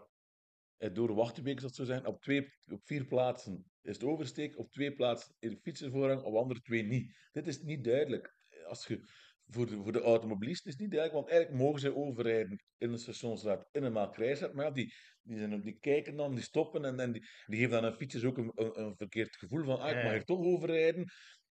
door 0.90 1.14
Wachtenbeek, 1.14 1.60
zal 1.60 1.68
het 1.68 1.78
zo 1.78 1.84
zijn, 1.84 2.06
op, 2.06 2.22
twee, 2.22 2.54
op 2.72 2.82
vier 2.84 3.06
plaatsen 3.06 3.66
is 3.82 3.94
het 3.94 4.04
oversteek. 4.04 4.58
Op 4.58 4.72
twee 4.72 4.96
plaatsen 4.96 5.36
is 5.40 5.50
de 5.50 5.60
fietsenvoorrang, 5.62 6.22
op 6.22 6.36
andere 6.36 6.62
twee 6.62 6.84
niet. 6.84 7.16
Dit 7.32 7.48
is 7.48 7.62
niet 7.62 7.84
duidelijk. 7.84 8.36
Als 8.68 8.88
je, 8.88 9.02
voor, 9.46 9.66
de, 9.66 9.82
voor 9.84 9.92
de 9.92 10.02
automobilisten 10.02 10.66
is 10.66 10.74
het 10.74 10.82
niet 10.82 10.92
duidelijk, 10.92 11.22
want 11.22 11.30
eigenlijk 11.30 11.64
mogen 11.64 11.80
zij 11.80 11.92
overrijden 11.92 12.64
in 12.78 12.92
de 12.92 12.98
stationsstraat, 12.98 13.68
in 13.72 13.84
een 13.84 13.92
Maalkruisstraat. 13.92 14.54
Maar 14.54 14.66
ja, 14.66 14.72
die, 14.72 14.94
die, 15.22 15.38
zijn, 15.38 15.62
die 15.62 15.78
kijken 15.80 16.16
dan, 16.16 16.36
die 16.36 16.44
stoppen 16.44 16.86
en, 16.86 17.00
en 17.00 17.12
die, 17.12 17.22
die 17.46 17.60
geven 17.60 17.82
dan 17.82 17.86
aan 17.86 17.98
fietsers 17.98 18.24
ook 18.24 18.38
een, 18.38 18.52
een, 18.56 18.80
een 18.80 18.96
verkeerd 18.96 19.36
gevoel 19.36 19.64
van, 19.64 19.80
ah, 19.80 19.90
ik 19.90 20.04
mag 20.04 20.12
hier 20.12 20.24
toch 20.24 20.46
overrijden. 20.46 21.06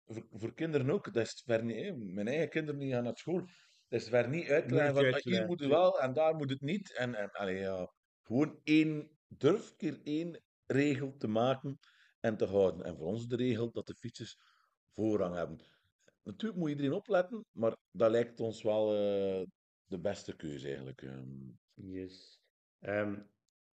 Voor, 0.04 0.26
voor 0.30 0.54
kinderen 0.54 0.90
ook, 0.90 1.12
dat 1.12 1.26
is 1.26 1.42
ver 1.46 1.64
niet, 1.64 1.76
hè. 1.76 1.96
mijn 1.96 2.28
eigen 2.28 2.48
kinderen 2.48 2.80
die 2.80 2.92
gaan 2.92 3.04
naar 3.04 3.16
school, 3.16 3.40
dat 3.88 4.00
is 4.00 4.08
ver 4.08 4.28
niet 4.28 4.48
uit 4.48 4.68
te 4.68 4.74
leggen 4.74 4.92
Moeilijk 4.92 5.22
van, 5.22 5.32
ah, 5.32 5.38
hier 5.38 5.46
moet 5.46 5.60
het 5.60 5.68
wel 5.68 6.00
en 6.00 6.12
daar 6.12 6.34
moet 6.34 6.50
het 6.50 6.60
niet. 6.60 6.96
En, 6.96 7.14
en 7.14 7.30
allee, 7.30 7.58
ja, 7.58 7.92
gewoon 8.22 8.60
één, 8.64 9.17
durf 9.28 9.76
keer 9.76 10.00
één 10.02 10.42
regel 10.66 11.16
te 11.16 11.28
maken 11.28 11.78
en 12.20 12.36
te 12.36 12.44
houden. 12.44 12.84
En 12.84 12.96
voor 12.96 13.06
ons 13.06 13.26
de 13.26 13.36
regel 13.36 13.70
dat 13.70 13.86
de 13.86 13.94
fietsers 13.94 14.36
voorrang 14.94 15.34
hebben. 15.34 15.60
natuurlijk 16.22 16.60
moet 16.60 16.68
iedereen 16.68 16.92
opletten, 16.92 17.44
maar 17.50 17.76
dat 17.90 18.10
lijkt 18.10 18.40
ons 18.40 18.62
wel 18.62 18.94
eh, 18.94 19.46
de 19.86 19.98
beste 19.98 20.36
keuze 20.36 20.66
eigenlijk. 20.66 21.02
ehm. 21.02 21.50
Yes. 21.74 22.40
Ehm, 22.78 23.20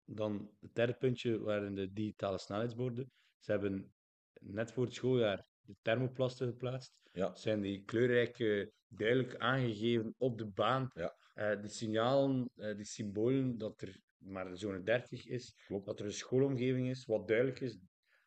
dan 0.04 0.50
het 0.60 0.74
derde 0.74 0.94
puntje 0.94 1.38
waren 1.38 1.74
de 1.74 1.92
digitale 1.92 2.38
snelheidsborden. 2.38 3.10
Ze 3.38 3.50
hebben 3.50 3.92
net 4.40 4.72
voor 4.72 4.84
het 4.84 4.94
schooljaar 4.94 5.46
de 5.60 5.76
thermoplasten 5.82 6.46
geplaatst. 6.46 6.92
Ja. 7.12 7.34
Zijn 7.34 7.60
die 7.60 7.84
kleurrijke 7.84 8.72
duidelijk 8.88 9.36
aangegeven 9.36 10.14
op 10.18 10.38
de 10.38 10.46
baan. 10.46 10.90
Ja. 10.94 11.16
Eh, 11.34 11.60
die 11.60 11.70
signalen, 11.70 12.50
eh, 12.54 12.76
die 12.76 12.84
symbolen 12.84 13.58
dat 13.58 13.80
er 13.80 14.00
maar 14.26 14.56
zone 14.56 14.82
30 14.82 15.26
is, 15.26 15.54
Klopt. 15.66 15.86
dat 15.86 15.98
er 16.00 16.04
een 16.04 16.12
schoolomgeving 16.12 16.88
is, 16.88 17.04
wat 17.04 17.28
duidelijk 17.28 17.60
is, 17.60 17.78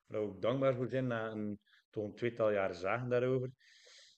waar 0.05 0.21
we 0.21 0.27
ook 0.27 0.41
dankbaar 0.41 0.75
voor 0.75 0.89
zijn 0.89 1.07
na 1.07 1.31
een, 1.31 1.59
toch 1.89 2.03
een 2.03 2.15
tweetal 2.15 2.51
jaar 2.51 2.75
zagen 2.75 3.09
daarover. 3.09 3.51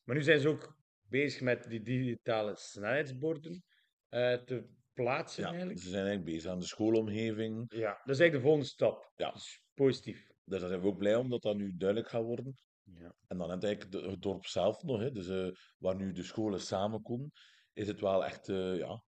Maar 0.03 0.15
nu 0.15 0.21
zijn 0.21 0.39
ze 0.39 0.47
ook 0.47 0.75
bezig 1.01 1.41
met 1.41 1.63
die 1.69 1.81
digitale 1.81 2.55
snelheidsborden 2.55 3.63
eh, 4.09 4.33
te 4.33 4.67
plaatsen 4.93 5.43
Ja, 5.43 5.49
eigenlijk. 5.49 5.79
ze 5.79 5.89
zijn 5.89 6.05
eigenlijk 6.05 6.35
bezig 6.35 6.51
aan 6.51 6.59
de 6.59 6.65
schoolomgeving. 6.65 7.65
Ja, 7.73 8.01
dat 8.03 8.15
is 8.15 8.19
eigenlijk 8.19 8.33
de 8.33 8.41
volgende 8.41 8.65
stap. 8.67 9.11
Ja. 9.15 9.31
Dus 9.31 9.61
positief. 9.73 10.27
Dus 10.43 10.59
daar 10.59 10.69
zijn 10.69 10.81
we 10.81 10.87
ook 10.87 10.97
blij 10.97 11.15
om 11.15 11.29
dat 11.29 11.41
dat 11.41 11.55
nu 11.55 11.73
duidelijk 11.75 12.09
gaat 12.09 12.23
worden. 12.23 12.53
Ja. 12.83 13.15
En 13.27 13.37
dan 13.37 13.49
heb 13.49 13.61
je 13.61 13.67
eigenlijk 13.67 13.91
de- 14.03 14.09
het 14.11 14.21
dorp 14.21 14.45
zelf 14.45 14.83
nog, 14.83 14.99
hè, 14.99 15.11
dus, 15.11 15.27
eh, 15.27 15.47
waar 15.77 15.95
nu 15.95 16.11
de 16.11 16.23
scholen 16.23 16.59
samenkomen, 16.61 17.31
is 17.73 17.87
het 17.87 17.99
wel 17.99 18.25
echt 18.25 18.49
eh, 18.49 18.77
ja, 18.77 19.03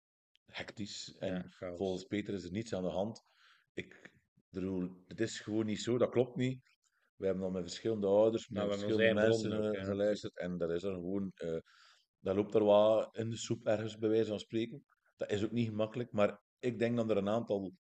hectisch. 0.52 1.16
En 1.18 1.52
Ja, 1.58 1.74
volgens 1.76 2.04
Peter 2.04 2.34
is 2.34 2.44
er 2.44 2.52
niets 2.52 2.74
aan 2.74 2.82
de 2.82 2.88
hand. 2.88 3.24
Ik 3.72 4.10
bedoel, 4.48 4.90
het 5.06 5.20
is 5.20 5.40
gewoon 5.40 5.66
niet 5.66 5.80
zo, 5.80 5.98
dat 5.98 6.10
klopt 6.10 6.36
niet. 6.36 6.62
We 7.16 7.24
hebben 7.24 7.44
dan 7.44 7.52
met 7.52 7.62
verschillende 7.62 8.06
ouders, 8.06 8.48
met 8.48 8.58
Nou, 8.58 8.78
verschillende 8.78 9.20
mensen 9.20 9.52
ook, 9.52 9.74
eh, 9.74 9.84
geluisterd. 9.84 10.38
En 10.38 10.58
dat 10.58 10.70
is 10.70 10.82
er 10.82 10.92
gewoon, 10.94 11.30
eh, 11.34 11.58
dat 12.18 12.36
loopt 12.36 12.54
er 12.54 12.64
wat 12.64 13.16
in 13.16 13.30
de 13.30 13.36
soep 13.36 13.66
ergens, 13.66 13.98
bij 13.98 14.08
wijze 14.08 14.28
van 14.28 14.38
spreken. 14.38 14.84
Dat 15.16 15.30
is 15.30 15.44
ook 15.44 15.52
niet 15.52 15.68
gemakkelijk, 15.68 16.12
maar 16.12 16.42
ik 16.58 16.78
denk 16.78 16.96
dat 16.96 17.10
er 17.10 17.16
een 17.16 17.28
aantal, 17.28 17.72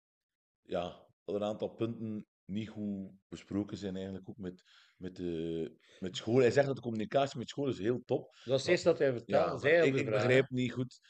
ja, 0.63 0.83
dat 1.25 1.35
er 1.35 1.41
een 1.43 1.49
aantal 1.49 1.69
punten 1.75 2.27
niet 2.45 2.69
goed 2.69 3.11
besproken 3.29 3.77
zijn 3.77 3.95
eigenlijk 3.95 4.29
ook 4.29 4.37
met, 4.37 4.63
met, 4.97 5.17
de, 5.17 5.73
met 5.99 6.17
school. 6.17 6.39
Hij 6.39 6.51
zegt 6.51 6.67
dat 6.67 6.77
de 6.77 6.83
communicatie 6.83 7.39
met 7.39 7.49
school 7.49 7.69
is 7.69 7.79
heel 7.79 8.03
top. 8.05 8.37
Dat 8.45 8.59
is 8.59 8.61
het 8.61 8.71
eerste 8.71 8.89
dat 8.89 8.99
hij 8.99 9.23
Ja, 9.25 9.47
maar 9.47 9.59
Zij 9.59 9.89
op 9.89 9.95
ik, 9.95 10.05
begrijp 10.05 10.49
niet 10.49 10.73
goed. 10.73 11.01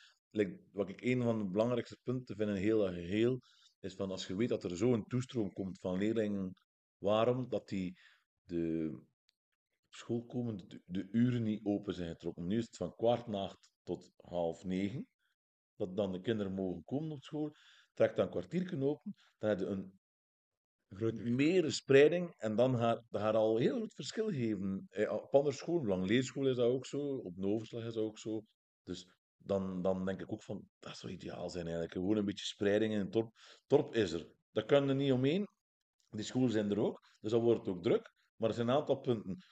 Wat 0.73 0.89
ik 0.89 1.01
een 1.01 1.23
van 1.23 1.39
de 1.39 1.49
belangrijkste 1.51 1.99
punten 2.03 2.37
vind 2.37 2.49
in 2.49 2.57
heel 2.57 2.79
dat 2.79 2.95
geheel, 2.95 3.41
is 3.81 3.95
van 3.95 4.11
als 4.11 4.27
je 4.27 4.37
weet 4.37 4.49
dat 4.49 4.65
er 4.65 4.77
zo'n 4.77 5.05
toestroom 5.05 5.53
komt 5.53 5.79
van 5.81 5.99
leerlingen, 5.99 6.53
waarom 6.99 7.49
dat 7.49 7.69
die 7.69 7.99
de 8.43 8.99
school 9.89 10.25
komen, 10.25 10.83
de, 10.87 11.09
uren 11.11 11.43
niet 11.43 11.65
open 11.65 11.95
zijn 11.95 12.09
getrokken. 12.09 12.47
Nu 12.47 12.57
is 12.57 12.65
het 12.65 12.77
van 12.77 12.95
kwart 12.95 13.27
na 13.27 13.43
acht 13.43 13.71
tot 13.83 14.13
half 14.17 14.65
negen, 14.65 15.07
dat 15.77 15.97
dan 15.97 16.13
de 16.13 16.21
kinderen 16.21 16.53
mogen 16.53 16.85
komen 16.85 17.11
op 17.11 17.23
school. 17.23 17.55
Trek 17.93 18.17
dan 18.17 18.25
een 18.25 18.31
kwartier 18.31 18.83
open, 18.83 19.15
dan 19.39 19.49
heb 19.49 19.59
je 19.59 19.67
een 19.67 20.01
meer 21.35 21.73
spreiding 21.73 22.35
en 22.37 22.57
dan 22.57 22.79
gaat 22.79 23.05
dat 23.11 23.35
al 23.35 23.57
heel 23.57 23.79
goed 23.79 23.95
verschil 23.95 24.29
geven. 24.29 24.87
Eh, 24.91 25.13
Op 25.13 25.35
andere 25.35 25.55
scholen, 25.55 25.81
op 25.81 25.87
Langleerschool 25.87 26.49
is 26.49 26.57
dat 26.57 26.71
ook 26.71 26.87
zo, 26.87 26.99
op 26.99 27.37
Noverslag 27.37 27.85
is 27.85 27.95
dat 27.95 28.05
ook 28.05 28.19
zo. 28.19 28.43
Dus 28.83 29.09
dan, 29.45 29.83
dan 29.83 30.05
denk 30.05 30.21
ik 30.21 30.33
ook 30.33 30.43
van, 30.43 30.69
dat 30.79 30.97
zou 30.97 31.13
ideaal 31.13 31.51
zijn 31.51 31.65
eigenlijk. 31.65 31.95
Gewoon 31.95 32.17
een 32.17 32.25
beetje 32.25 32.45
spreiding 32.45 32.93
in 32.93 32.99
het 32.99 33.13
dorp. 33.13 33.33
Dorp 33.67 33.95
is 33.95 34.13
er. 34.13 34.29
Daar 34.53 34.65
kan 34.65 34.89
er 34.89 34.95
niet 34.95 35.13
omheen. 35.13 35.49
Die 36.11 36.25
scholen 36.25 36.51
zijn 36.51 36.71
er 36.71 36.79
ook, 36.79 37.01
dus 37.21 37.31
dan 37.31 37.41
wordt 37.41 37.67
het 37.67 37.77
ook 37.77 37.83
druk. 37.83 38.13
Maar 38.37 38.49
er 38.49 38.55
zijn 38.55 38.69
een 38.69 38.75
aantal 38.75 39.01
punten. 39.01 39.45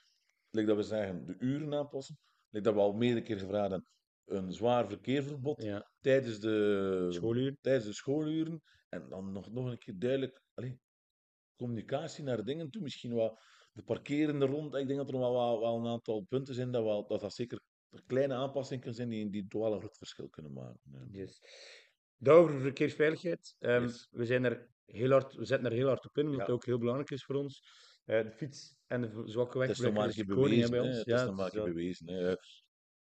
Like 0.49 0.67
dat 0.67 0.77
we 0.77 0.83
zeggen, 0.83 1.25
de 1.25 1.35
uren 1.39 1.73
aanpassen. 1.73 2.19
Like 2.49 2.65
dat 2.65 2.73
we 2.73 2.79
al 2.79 2.93
meerdere 2.93 3.25
keer 3.25 3.39
gevraagd 3.39 3.71
hebben, 3.71 3.89
een 4.25 4.53
zwaar 4.53 4.87
verkeerverbod 4.87 5.61
Ja, 5.61 5.91
tijdens 5.99 6.39
de 6.39 7.07
schooluur. 7.09 7.57
tijdens 7.61 7.85
de 7.85 7.93
schooluren. 7.93 8.61
En 8.89 9.09
dan 9.09 9.31
nog, 9.31 9.51
nog 9.51 9.65
een 9.71 9.77
keer 9.77 9.99
duidelijk 9.99 10.41
allee, 10.53 10.79
communicatie 11.55 12.23
naar 12.23 12.43
dingen 12.43 12.69
toe. 12.69 12.81
Misschien 12.81 13.13
wat 13.13 13.39
de 13.71 13.83
parkerende 13.83 14.45
rond. 14.45 14.75
Ik 14.75 14.87
denk 14.87 14.99
dat 14.99 15.09
er 15.09 15.19
wel, 15.19 15.33
wel, 15.33 15.59
wel 15.59 15.77
een 15.77 15.87
aantal 15.87 16.21
punten 16.21 16.53
zijn 16.53 16.71
dat 16.71 16.83
wel, 16.83 17.07
dat, 17.07 17.19
dat 17.19 17.33
zeker 17.33 17.59
kleine 18.05 18.33
aanpassingen 18.33 18.93
zijn 18.93 19.09
die, 19.09 19.29
die 19.29 19.45
wel 19.49 19.73
een 19.73 19.79
groot 19.79 19.97
verschil 19.97 20.29
kunnen 20.29 20.53
maken. 20.53 20.79
Ja. 20.91 21.07
Yes. 21.11 21.41
Daarover 22.17 22.59
verkeersveiligheid. 22.59 23.55
Ehm, 23.59 23.81
Yes. 23.81 24.07
we, 24.11 24.25
zijn 24.25 24.43
er 24.43 24.69
heel 24.85 25.09
hard, 25.11 25.33
we 25.33 25.45
zetten 25.45 25.69
er 25.69 25.75
heel 25.77 25.87
hard 25.87 26.05
op 26.05 26.17
in, 26.17 26.23
omdat 26.25 26.37
Ja. 26.39 26.45
het 26.45 26.53
ook 26.53 26.65
heel 26.65 26.77
belangrijk 26.77 27.09
is 27.11 27.23
voor 27.23 27.35
ons. 27.35 27.61
Eh, 28.05 28.23
de 28.23 28.31
fiets 28.31 28.75
en 28.87 29.01
de 29.01 29.21
zwakke 29.25 29.57
weg 29.57 29.67
Het 29.67 29.77
is 29.77 29.83
nog 29.83 29.93
dus 30.15 30.25
bewezen. 30.59 30.71
bij 30.71 30.79
ons. 30.79 31.03
Ja, 31.03 31.23
is 31.23 31.63
bewezen. 31.63 32.07
hè. 32.07 32.35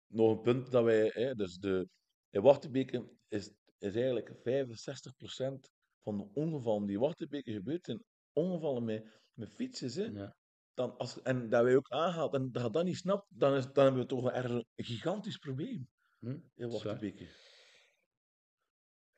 Nog 0.06 0.30
een 0.36 0.40
punt 0.42 0.70
dat 0.70 0.84
wij... 0.84 1.34
Dus 1.34 1.56
de, 1.58 1.88
in 2.30 2.42
Wachtebeke 2.42 3.10
is, 3.28 3.52
is 3.78 3.94
eigenlijk 3.94 4.28
65% 4.28 5.70
van 6.02 6.16
de 6.16 6.28
ongevallen 6.34 6.86
die 6.86 6.98
in 7.46 7.52
gebeurd 7.54 7.84
zijn, 7.84 8.04
ongevallen 8.32 8.84
met, 8.84 9.20
met 9.32 9.54
fietsers. 9.54 9.94
Hè. 9.94 10.04
ja. 10.04 10.36
Dan 10.74 10.96
als, 10.96 11.22
en 11.22 11.48
dat 11.48 11.62
wij 11.64 11.76
ook 11.76 11.88
aanhaalt 11.90 12.34
en 12.34 12.52
dat 12.52 12.72
dat 12.72 12.84
niet 12.84 12.96
snapt, 12.96 13.26
dan, 13.28 13.54
is, 13.54 13.72
dan 13.72 13.84
hebben 13.84 14.02
we 14.02 14.08
toch 14.08 14.30
ergens 14.30 14.64
een 14.74 14.84
gigantisch 14.84 15.36
probleem. 15.38 15.88
Hm, 16.18 16.36
is 16.54 16.72
wat 16.72 16.82
waar. 16.82 16.98
weken. 16.98 17.28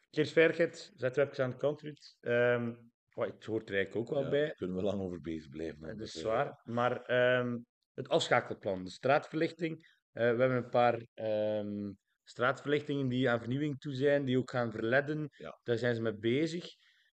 Verkeersveiligheid, 0.00 0.92
zetten 0.96 1.24
we 1.24 1.30
even 1.30 1.44
aan 1.44 1.50
de 1.50 1.56
kant, 1.56 1.80
Ruud. 1.80 2.16
Ehm, 2.20 2.74
oh, 3.14 3.26
het 3.26 3.44
hoort 3.44 3.68
er 3.68 3.74
eigenlijk 3.74 4.08
ook 4.08 4.14
wel 4.14 4.24
Ja, 4.24 4.30
bij. 4.30 4.46
Daar 4.46 4.54
kunnen 4.54 4.76
we 4.76 4.82
lang 4.82 5.00
over 5.00 5.20
bezig 5.20 5.48
blijven. 5.50 5.80
Dat 5.86 5.98
dus, 5.98 6.08
is 6.08 6.14
eh, 6.14 6.20
zwaar. 6.20 6.60
Maar 6.64 7.02
ehm, 7.02 7.58
het 7.94 8.08
afschakelplan, 8.08 8.84
de 8.84 8.90
straatverlichting. 8.90 9.94
eh, 10.12 10.22
we 10.22 10.40
hebben 10.40 10.56
een 10.56 10.68
paar 10.68 11.06
ehm, 11.14 11.92
straatverlichtingen 12.24 13.08
die 13.08 13.30
aan 13.30 13.38
vernieuwing 13.40 13.78
toe 13.80 13.94
zijn, 13.94 14.24
die 14.24 14.38
ook 14.38 14.50
gaan 14.50 14.72
verledden. 14.72 15.28
Ja. 15.36 15.60
Daar 15.62 15.78
zijn 15.78 15.94
ze 15.94 16.02
mee 16.02 16.18
bezig. 16.18 16.64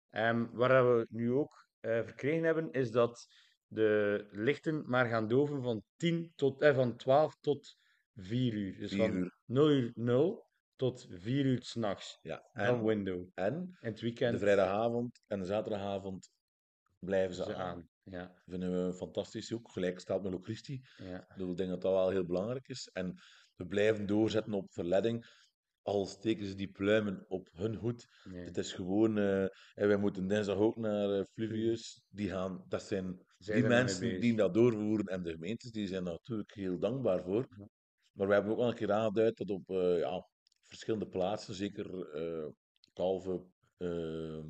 Ehm, 0.09 0.45
waar 0.51 0.97
we 0.97 1.05
nu 1.09 1.31
ook 1.31 1.67
eh, 1.79 2.03
verkregen 2.03 2.43
hebben, 2.43 2.71
is 2.71 2.91
dat 2.91 3.27
de 3.73 4.27
lichten 4.31 4.83
maar 4.89 5.05
gaan 5.05 5.27
doven 5.27 5.61
van, 5.61 5.83
10 5.97 6.31
tot, 6.35 6.61
eh, 6.61 6.75
van 6.75 6.95
12 6.97 7.37
tot 7.39 7.77
4 8.15 8.53
uur. 8.53 8.77
Dus 8.77 8.95
van 8.95 9.13
uur. 9.13 9.37
0 9.45 9.71
uur 9.71 9.91
0 9.95 10.47
tot 10.75 11.07
4 11.09 11.45
uur 11.45 11.63
s'nachts. 11.63 12.19
Ja, 12.21 12.49
Van 12.53 12.63
en, 12.65 12.83
window. 12.85 13.27
en 13.33 13.53
En 13.81 13.91
het 13.91 14.01
weekend 14.01 14.33
de 14.33 14.39
vrijdagavond 14.39 15.21
en 15.27 15.39
de 15.39 15.45
zaterdagavond 15.45 16.31
blijven 16.99 17.35
ze, 17.35 17.43
ze 17.43 17.55
aan. 17.55 17.61
aan. 17.75 17.89
Ja, 18.03 18.41
Vinden 18.45 18.85
we 18.87 18.93
fantastisch 18.93 19.53
ook. 19.53 19.71
Gelijk 19.71 19.99
staat 19.99 20.23
met 20.23 20.31
Locristi. 20.31 20.81
ja. 20.97 21.27
Ik 21.35 21.57
denk 21.57 21.69
dat 21.69 21.81
dat 21.81 21.91
wel 21.91 22.09
heel 22.09 22.25
belangrijk 22.25 22.67
is. 22.67 22.89
En 22.93 23.15
we 23.55 23.65
blijven 23.65 24.05
doorzetten 24.05 24.53
op 24.53 24.73
verleiding. 24.73 25.25
Al 25.83 26.05
steken 26.05 26.45
ze 26.45 26.55
die 26.55 26.71
pluimen 26.71 27.25
op 27.27 27.49
hun 27.53 27.75
hoed. 27.75 28.07
Nee. 28.23 28.45
Het 28.45 28.57
is 28.57 28.73
gewoon... 28.73 29.17
eh, 29.17 29.43
en 29.73 29.87
wij 29.87 29.97
moeten 29.97 30.27
dinsdag 30.27 30.57
ook 30.57 30.77
naar 30.77 31.09
eh, 31.09 31.23
Fluvius. 31.33 32.03
Die 32.09 32.29
gaan... 32.29 32.65
Dat 32.67 32.83
zijn 32.83 33.25
Zij 33.37 33.55
die 33.55 33.67
mensen 33.67 34.21
die 34.21 34.35
dat 34.35 34.53
doorvoeren 34.53 35.05
en 35.05 35.23
de 35.23 35.31
gemeentes, 35.31 35.71
die 35.71 35.87
zijn 35.87 36.03
daar 36.03 36.13
natuurlijk 36.13 36.53
heel 36.53 36.79
dankbaar 36.79 37.23
voor. 37.23 37.47
Ja. 37.57 37.67
Maar 38.11 38.27
we 38.27 38.33
hebben 38.33 38.51
ook 38.51 38.59
al 38.59 38.67
een 38.67 38.75
keer 38.75 38.91
aangeduid 38.91 39.37
dat 39.37 39.49
op 39.49 39.69
eh, 39.69 39.99
ja, 39.99 40.27
verschillende 40.63 41.07
plaatsen, 41.07 41.53
zeker 41.53 42.07
Kalven, 42.93 43.53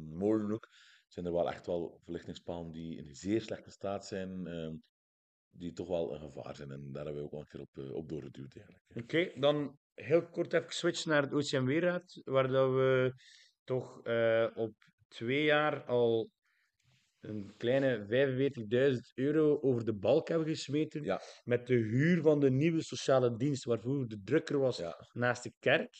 Molenhoek, 0.09 0.67
zijn 1.07 1.25
er 1.25 1.33
wel 1.33 1.49
echt 1.49 1.65
wel 1.65 1.99
verlichtingspalen 2.03 2.71
die 2.71 2.97
in 2.97 3.15
zeer 3.15 3.41
slechte 3.41 3.71
staat 3.71 4.05
zijn, 4.05 4.47
die 5.49 5.73
toch 5.73 5.87
wel 5.87 6.13
een 6.13 6.19
gevaar 6.19 6.55
zijn. 6.55 6.71
En 6.71 6.91
daar 6.91 7.05
hebben 7.05 7.21
we 7.21 7.27
ook 7.27 7.33
al 7.33 7.39
een 7.39 7.47
keer 7.47 7.61
op, 7.61 7.93
op 7.93 8.09
doorgeduwd 8.09 8.55
eigenlijk. 8.55 8.85
Oké, 8.95 9.39
dan 9.39 9.77
heel 9.93 10.29
kort 10.29 10.53
even 10.53 10.71
switchen 10.73 11.09
naar 11.09 11.21
het 11.21 11.33
OCMW-raad, 11.33 12.21
waar 12.23 12.47
dat 12.47 12.69
we 12.71 13.13
toch 13.63 14.01
eh, 14.03 14.47
op 14.55 14.73
twee 15.07 15.43
jaar 15.43 15.83
al 15.85 16.29
een 17.19 17.53
kleine 17.57 18.05
45.000 18.93 19.13
euro 19.13 19.59
over 19.61 19.85
de 19.85 19.93
balk 19.93 20.27
hebben 20.27 20.47
gesmeten 20.47 21.03
Ja. 21.03 21.21
met 21.43 21.67
de 21.67 21.73
huur 21.75 22.21
van 22.21 22.39
de 22.39 22.51
nieuwe 22.51 22.83
sociale 22.83 23.35
dienst, 23.35 23.63
waarvoor 23.63 24.07
de 24.07 24.21
drukker 24.23 24.59
was 24.59 24.77
Ja. 24.77 25.07
naast 25.11 25.43
de 25.43 25.53
kerk, 25.59 25.95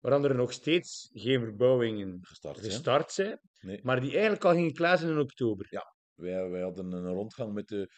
waaraan 0.00 0.24
er 0.24 0.34
nog 0.34 0.52
steeds 0.52 1.10
geen 1.12 1.40
verbouwingen 1.40 2.18
Gestart, 2.20 2.58
gestart 2.58 3.12
zijn, 3.12 3.40
Nee. 3.60 3.80
maar 3.82 4.00
die 4.00 4.12
eigenlijk 4.12 4.44
al 4.44 4.52
gingen 4.52 4.72
klaar 4.72 4.98
zijn 4.98 5.10
in 5.10 5.18
oktober. 5.18 5.66
Wij, 6.14 6.48
wij 6.48 6.62
hadden 6.62 6.92
een 6.92 7.06
rondgang 7.12 7.52
met 7.52 7.68
de, 7.68 7.90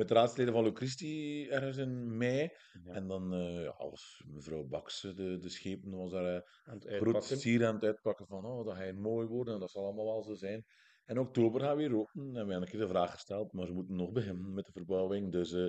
met 0.00 0.08
de 0.08 0.14
raadsleden 0.14 0.52
van 0.52 0.64
Locristi 0.64 1.46
ergens 1.48 1.76
in 1.76 2.16
mei. 2.16 2.52
Ja. 2.84 2.92
En 2.92 3.06
dan 3.06 3.32
eh, 3.34 3.62
ja, 3.62 3.74
was 3.78 4.24
mevrouw 4.26 4.64
Baks, 4.64 5.00
de, 5.00 5.38
de 5.38 5.48
schepen, 5.48 5.90
was 5.90 6.10
daar 6.10 6.34
eh, 6.34 6.42
Aan 6.62 6.74
het 6.74 6.84
groot 6.84 7.14
uitpakken. 7.14 7.38
sier 7.38 7.66
aan 7.66 7.74
het 7.74 7.84
uitpakken 7.84 8.26
van 8.26 8.44
oh, 8.44 8.66
dat 8.66 8.76
gaat 8.76 8.94
mooi 8.94 9.26
worden 9.26 9.54
en 9.54 9.60
dat 9.60 9.70
zal 9.70 9.84
allemaal 9.84 10.04
wel 10.04 10.22
zo 10.22 10.34
zijn. 10.34 10.64
In 11.06 11.18
oktober 11.18 11.60
gaan 11.60 11.76
we 11.76 11.88
weer 11.88 11.98
open 11.98 12.20
en 12.20 12.30
we 12.30 12.36
hebben 12.36 12.62
een 12.62 12.68
keer 12.68 12.80
de 12.80 12.88
vraag 12.88 13.10
gesteld, 13.10 13.52
maar 13.52 13.66
ze 13.66 13.72
moeten 13.72 13.96
nog 13.96 14.12
beginnen 14.12 14.54
met 14.54 14.66
de 14.66 14.72
verbouwing. 14.72 15.32
Dus, 15.32 15.52
eh, 15.52 15.68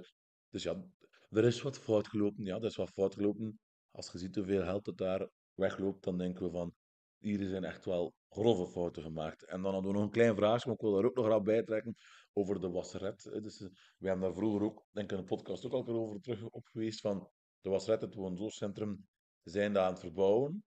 dus 0.50 0.64
ja, 0.64 0.84
er 1.30 1.46
is 1.46 1.62
wat 1.62 1.80
fout 1.80 2.08
gelopen. 2.08 2.46
Ja, 2.46 2.56
er 2.56 2.64
is 2.64 2.76
wat 2.76 2.92
fout 2.92 3.14
gelopen. 3.14 3.60
Als 3.92 4.12
je 4.12 4.18
ziet 4.18 4.36
hoeveel 4.36 4.64
geld 4.64 4.86
het 4.86 4.98
daar 4.98 5.30
wegloopt, 5.54 6.04
dan 6.04 6.18
denken 6.18 6.46
we 6.46 6.52
van, 6.52 6.74
hier 7.22 7.48
zijn 7.48 7.64
echt 7.64 7.86
wel 7.86 8.14
grove 8.30 8.72
fouten 8.72 9.04
gemaakt. 9.04 9.46
En 9.46 9.62
dan 9.62 9.74
hadden 9.74 9.92
we 9.92 9.98
nog 9.98 10.06
een 10.06 10.14
klein 10.14 10.36
vraagje, 10.36 10.66
maar 10.66 10.76
ik 10.76 10.82
wil 10.82 10.94
daar 10.94 11.06
ook 11.06 11.16
nog 11.16 11.26
graag 11.26 11.42
bij 11.42 11.64
trekken, 11.64 11.96
over 12.34 12.62
de 12.62 12.70
wasseret. 12.70 13.24
Dus, 13.24 13.62
eh, 13.62 13.68
we 13.98 14.08
hebben 14.08 14.26
daar 14.26 14.36
vroeger 14.36 14.62
ook, 14.62 14.86
denk 14.92 15.06
ik 15.06 15.12
in 15.12 15.18
een 15.18 15.30
podcast 15.30 15.66
ook 15.66 15.72
al 15.72 15.80
een 15.80 15.86
keer 15.86 15.96
over 15.96 16.22
terug 16.22 16.50
op 16.50 16.66
geweest, 16.66 17.02
van 17.02 17.30
de 17.62 17.70
Wasret, 17.70 18.02
het 18.02 18.16
woonzorgcentrum, 18.16 19.08
zijn 19.44 19.74
daar 19.74 19.84
aan 19.84 19.92
het 19.92 20.00
verbouwen. 20.00 20.64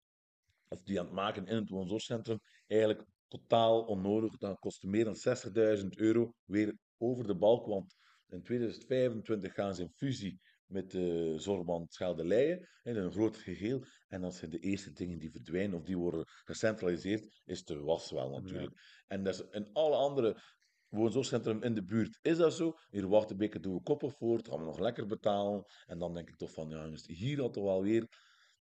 Of 0.68 0.82
die 0.82 0.98
aan 0.98 1.04
het 1.04 1.14
maken 1.14 1.46
in 1.46 1.56
het 1.56 1.68
woonzorgcentrum. 1.68 2.40
Eigenlijk 2.66 3.04
totaal 3.28 3.84
onnodig. 3.84 4.36
Dat 4.36 4.58
kostte 4.58 4.86
meer 4.86 5.04
dan 5.04 5.16
60.000 5.16 5.96
euro 5.96 6.34
weer 6.44 6.76
over 6.98 7.26
de 7.26 7.36
balk. 7.36 7.66
Want 7.66 7.96
in 8.28 8.42
2025 8.42 9.52
gaan 9.54 9.74
ze 9.74 9.82
in 9.82 9.90
fusie 9.90 10.40
met 10.66 10.90
de 10.90 11.34
zorgband 11.38 11.92
Schelde-Leien 11.92 12.68
in 12.82 12.96
een 12.96 13.12
groot 13.12 13.36
geheel. 13.36 13.84
En 14.08 14.20
dat 14.20 14.34
zijn 14.34 14.50
de 14.50 14.58
eerste 14.58 14.92
dingen 14.92 15.18
die 15.18 15.30
verdwijnen 15.30 15.78
of 15.78 15.84
die 15.84 15.96
worden 15.98 16.24
gecentraliseerd, 16.26 17.40
is 17.44 17.64
de 17.64 17.78
was 17.80 18.10
wel 18.10 18.30
natuurlijk. 18.30 19.02
En 19.06 19.24
dat 19.24 19.34
is 19.34 19.42
in 19.50 19.72
alle 19.72 19.96
andere 19.96 20.40
woonzorgcentrum 20.88 21.62
in 21.62 21.74
de 21.74 21.84
buurt 21.84 22.18
is 22.22 22.36
dat 22.36 22.54
zo. 22.54 22.72
Hier 22.90 23.08
Wachtenbeke 23.08 23.60
doen 23.60 23.74
we 23.74 23.82
koppen 23.82 24.10
voor, 24.10 24.40
gaan 24.42 24.58
we 24.58 24.64
nog 24.64 24.78
lekker 24.78 25.06
betalen. 25.06 25.64
En 25.86 25.98
dan 25.98 26.14
denk 26.14 26.28
ik 26.28 26.36
toch 26.36 26.52
van, 26.52 26.68
ja 26.68 26.90
hier 27.06 27.40
had 27.40 27.52
toch 27.52 27.64
wel 27.64 27.82
weer, 27.82 28.06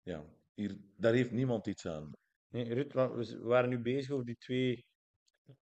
ja, 0.01 0.25
hier, 0.53 0.77
daar 0.97 1.13
heeft 1.13 1.31
niemand 1.31 1.67
iets 1.67 1.85
aan. 1.85 2.11
Nee, 2.47 2.73
Ruud, 2.73 2.93
wa- 2.93 3.13
we 3.15 3.39
waren 3.39 3.69
nu 3.69 3.79
bezig 3.79 4.11
over 4.11 4.25
die 4.25 4.37
twee 4.37 4.85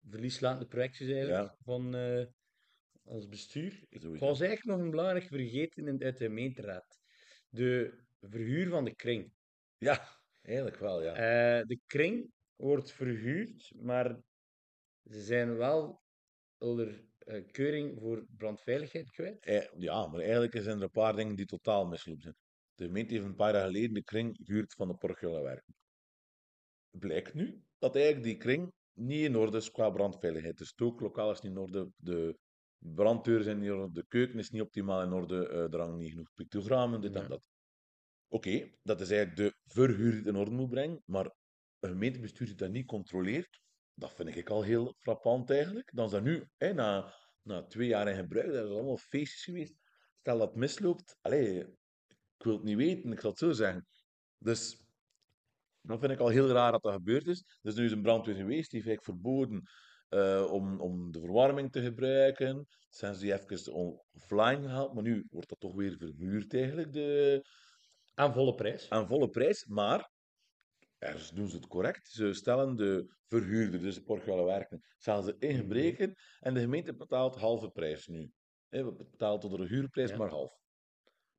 verlieslatende 0.10 0.66
projectjes 0.68 1.08
eigenlijk 1.10 1.48
Ja. 1.50 1.56
van 1.64 1.96
eh, 1.96 2.26
ons 3.06 3.28
bestuur. 3.28 3.86
Ik 3.90 4.02
was 4.02 4.40
eigenlijk 4.40 4.78
nog 4.78 4.80
een 4.80 4.92
belangrijk 4.92 5.28
vergeten 5.28 5.88
in, 5.88 6.04
uit 6.04 6.18
de 6.18 6.26
gemeenteraad. 6.26 7.00
De 7.50 8.04
verhuur 8.20 8.70
van 8.70 8.86
de 8.86 8.96
kring. 8.96 9.32
Ja, 9.78 10.08
eigenlijk 10.42 10.78
wel, 10.78 11.04
ja. 11.04 11.14
Eh, 11.14 11.66
de 11.66 11.80
kring 11.86 12.32
wordt 12.56 12.92
verhuurd, 12.92 13.72
maar 13.76 14.22
ze 15.04 15.22
zijn 15.22 15.58
wel 15.58 16.02
onder 16.58 17.04
eh, 17.18 17.52
keuring 17.52 18.00
voor 18.00 18.26
brandveiligheid 18.38 19.12
kwijt. 19.12 19.46
Eh, 19.46 19.68
ja, 19.78 20.08
maar 20.08 20.20
eigenlijk 20.20 20.54
zijn 20.62 20.78
er 20.78 20.84
een 20.84 20.90
paar 20.90 21.16
dingen 21.16 21.36
die 21.36 21.46
totaal 21.46 21.86
mislopen 21.86 22.22
zijn. 22.22 22.36
De 22.76 22.86
gemeente 22.86 23.14
heeft 23.14 23.26
een 23.26 23.36
paar 23.36 23.54
jaar 23.54 23.66
geleden 23.66 23.94
de 23.94 24.04
kring 24.04 24.40
gehuurd 24.44 24.74
van 24.74 24.88
de 24.88 24.96
Portugale 24.96 25.42
werken. 25.42 25.76
Blijkt 26.90 27.34
nu 27.34 27.64
dat 27.78 27.96
eigenlijk 27.96 28.26
die 28.26 28.38
kring 28.38 28.74
niet 28.94 29.26
in 29.26 29.36
orde 29.36 29.58
is 29.58 29.72
qua 29.72 29.90
brandveiligheid. 29.90 30.58
De 30.58 30.66
stooklokaal 30.66 31.32
is 31.32 31.42
niet 31.42 31.52
in 31.52 31.58
orde, 31.58 31.90
de 31.98 32.38
branddeuren 32.94 33.44
zijn 33.44 33.60
niet 33.60 33.70
in 33.70 33.76
orde, 33.76 33.94
de 33.94 34.06
keuken 34.08 34.40
is 34.40 34.50
niet 34.50 34.62
optimaal 34.62 35.02
in 35.02 35.14
orde, 35.14 35.48
eh, 35.48 35.74
er 35.74 35.80
hangen 35.80 35.98
niet 35.98 36.10
genoeg 36.12 36.34
pictogrammen, 36.34 37.02
dit 37.02 37.16
en 37.16 37.22
Ja. 37.22 37.28
dat. 37.28 37.50
Oké, 38.28 38.72
dat 38.84 39.02
is 39.02 39.10
eigenlijk 39.10 39.38
de 39.38 39.72
verhuur 39.74 40.10
die 40.10 40.20
het 40.20 40.28
in 40.28 40.36
orde 40.36 40.52
moet 40.52 40.70
brengen, 40.70 41.02
maar 41.06 41.26
een 41.80 41.90
gemeentebestuur 41.90 42.48
die 42.48 42.56
dat 42.56 42.72
niet 42.72 42.86
controleert, 42.86 43.62
dat 43.94 44.14
vind 44.14 44.36
ik 44.36 44.50
al 44.50 44.64
heel 44.64 44.96
frappant 45.00 45.50
eigenlijk. 45.50 45.92
Dan 45.94 46.06
is 46.06 46.12
dat 46.12 46.24
nu, 46.24 46.48
na, 46.58 47.14
na 47.42 47.64
twee 47.66 47.88
jaar 47.88 48.08
in 48.08 48.16
gebruik, 48.16 48.52
dat 48.52 48.66
is 48.66 48.72
allemaal 48.72 48.98
feestjes 48.98 49.44
geweest. 49.44 49.76
Stel 50.20 50.38
dat 50.38 50.48
het 50.48 50.58
misloopt, 50.58 51.18
allee, 51.22 51.60
ik 52.38 52.44
wil 52.44 52.54
het 52.54 52.64
niet 52.64 52.78
weten, 52.78 53.12
ik 53.12 53.20
zal 53.20 53.30
het 53.30 53.40
zo 53.40 53.52
zeggen. 53.52 53.88
Dus 54.38 54.84
dat 55.82 56.00
vind 56.00 56.12
ik 56.12 56.20
al 56.20 56.30
heel 56.30 56.48
raar 56.48 56.72
dat 56.72 56.82
dat 56.82 56.94
gebeurd 56.94 57.28
is. 57.28 57.58
Dus 57.62 57.76
nu 57.76 57.86
is 57.86 57.92
een 57.92 58.02
brandweer 58.02 58.36
geweest, 58.36 58.72
die 58.72 58.82
heeft 58.82 58.88
eigenlijk 58.92 59.04
verboden 59.04 59.64
eh, 60.16 60.52
om, 60.52 60.82
om 60.82 61.12
de 61.12 61.20
verwarming 61.20 61.72
te 61.72 61.82
gebruiken. 61.82 62.68
Zijn 62.90 63.14
ze 63.14 63.20
die 63.22 63.34
even 63.34 63.74
offline 63.74 64.62
gehaald, 64.62 64.94
maar 64.94 65.04
nu 65.04 65.26
wordt 65.30 65.50
dat 65.50 65.60
toch 65.60 65.76
weer 65.76 65.98
verhuurd 65.98 66.54
eigenlijk, 66.54 66.94
de, 66.94 67.42
Aan 68.14 68.34
volle 68.34 68.56
prijs. 68.56 68.90
aan 68.90 69.08
volle 69.08 69.30
prijs. 69.30 69.66
Maar 69.66 70.12
ergens 70.98 71.32
doen 71.32 71.48
ze 71.50 71.56
het 71.56 71.68
correct. 71.68 72.08
Ze 72.08 72.34
stellen 72.34 72.76
de 72.76 73.16
verhuurder, 73.28 73.82
dus 73.82 73.96
de 73.96 74.04
Portugale 74.04 74.44
werken, 74.46 74.82
stellen 74.98 75.24
ze 75.24 75.36
in 75.40 75.56
gebreken 75.56 76.14
en 76.40 76.54
de 76.54 76.60
gemeente 76.60 76.96
betaalt 76.96 77.36
halve 77.36 77.70
prijs 77.70 78.08
nu. 78.08 78.32
We 78.70 78.94
betalen 78.94 79.40
tot 79.40 79.58
de 79.58 79.66
huurprijs 79.68 80.10
Ja. 80.10 80.18
maar 80.18 80.30
half. 80.30 80.54